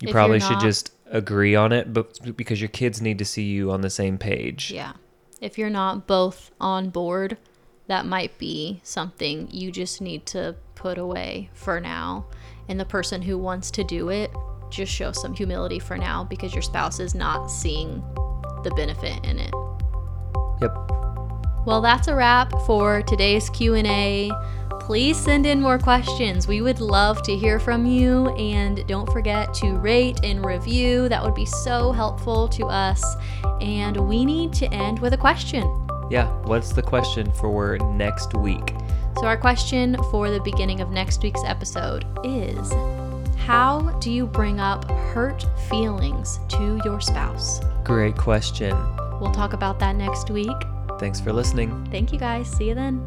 You 0.00 0.08
If 0.08 0.12
probably 0.12 0.36
you're 0.36 0.46
should 0.46 0.52
not- 0.54 0.62
just 0.62 0.92
agree 1.10 1.54
on 1.54 1.72
it, 1.72 1.92
but 1.92 2.36
because 2.36 2.60
your 2.60 2.68
kids 2.68 3.00
need 3.00 3.18
to 3.18 3.24
see 3.24 3.44
you 3.44 3.70
on 3.70 3.80
the 3.80 3.88
same 3.90 4.18
page. 4.18 4.70
Yeah. 4.70 4.92
If 5.40 5.56
you're 5.58 5.70
not 5.70 6.06
both 6.06 6.50
on 6.60 6.90
board, 6.90 7.38
that 7.86 8.04
might 8.04 8.36
be 8.38 8.80
something 8.82 9.48
you 9.50 9.70
just 9.72 10.00
need 10.00 10.26
to 10.26 10.56
put 10.74 10.98
away 10.98 11.48
for 11.54 11.80
now. 11.80 12.26
And 12.68 12.78
the 12.78 12.84
person 12.84 13.22
who 13.22 13.38
wants 13.38 13.70
to 13.72 13.84
do 13.84 14.10
it, 14.10 14.30
just 14.68 14.92
show 14.92 15.12
some 15.12 15.32
humility 15.32 15.78
for 15.78 15.96
now 15.96 16.24
because 16.24 16.52
your 16.52 16.62
spouse 16.62 17.00
is 17.00 17.14
not 17.14 17.46
seeing 17.46 18.02
the 18.64 18.72
benefit 18.76 19.24
in 19.24 19.38
it. 19.38 19.52
Yep. 20.60 21.05
Well, 21.66 21.80
that's 21.80 22.06
a 22.06 22.14
wrap 22.14 22.52
for 22.64 23.02
today's 23.02 23.50
Q&A. 23.50 24.30
Please 24.78 25.16
send 25.16 25.46
in 25.46 25.60
more 25.60 25.80
questions. 25.80 26.46
We 26.46 26.62
would 26.62 26.78
love 26.78 27.24
to 27.24 27.36
hear 27.36 27.58
from 27.58 27.84
you 27.84 28.28
and 28.36 28.86
don't 28.86 29.10
forget 29.10 29.52
to 29.54 29.72
rate 29.72 30.20
and 30.22 30.46
review. 30.46 31.08
That 31.08 31.24
would 31.24 31.34
be 31.34 31.44
so 31.44 31.90
helpful 31.90 32.46
to 32.50 32.66
us. 32.66 33.16
And 33.60 33.96
we 33.96 34.24
need 34.24 34.52
to 34.52 34.72
end 34.72 35.00
with 35.00 35.12
a 35.12 35.16
question. 35.16 35.64
Yeah. 36.08 36.28
What's 36.44 36.72
the 36.72 36.82
question 36.82 37.32
for 37.32 37.78
next 37.78 38.34
week? 38.34 38.72
So, 39.18 39.26
our 39.26 39.36
question 39.36 39.96
for 40.12 40.30
the 40.30 40.40
beginning 40.40 40.80
of 40.80 40.92
next 40.92 41.20
week's 41.24 41.42
episode 41.44 42.06
is 42.22 42.72
How 43.38 43.90
do 44.00 44.12
you 44.12 44.24
bring 44.24 44.60
up 44.60 44.88
hurt 44.88 45.44
feelings 45.68 46.38
to 46.50 46.80
your 46.84 47.00
spouse? 47.00 47.58
Great 47.82 48.16
question. 48.16 48.76
We'll 49.20 49.32
talk 49.32 49.52
about 49.52 49.80
that 49.80 49.96
next 49.96 50.30
week. 50.30 50.54
Thanks 50.98 51.20
for 51.20 51.32
listening. 51.32 51.86
Thank 51.90 52.12
you 52.12 52.18
guys. 52.18 52.48
See 52.48 52.68
you 52.68 52.74
then. 52.74 53.06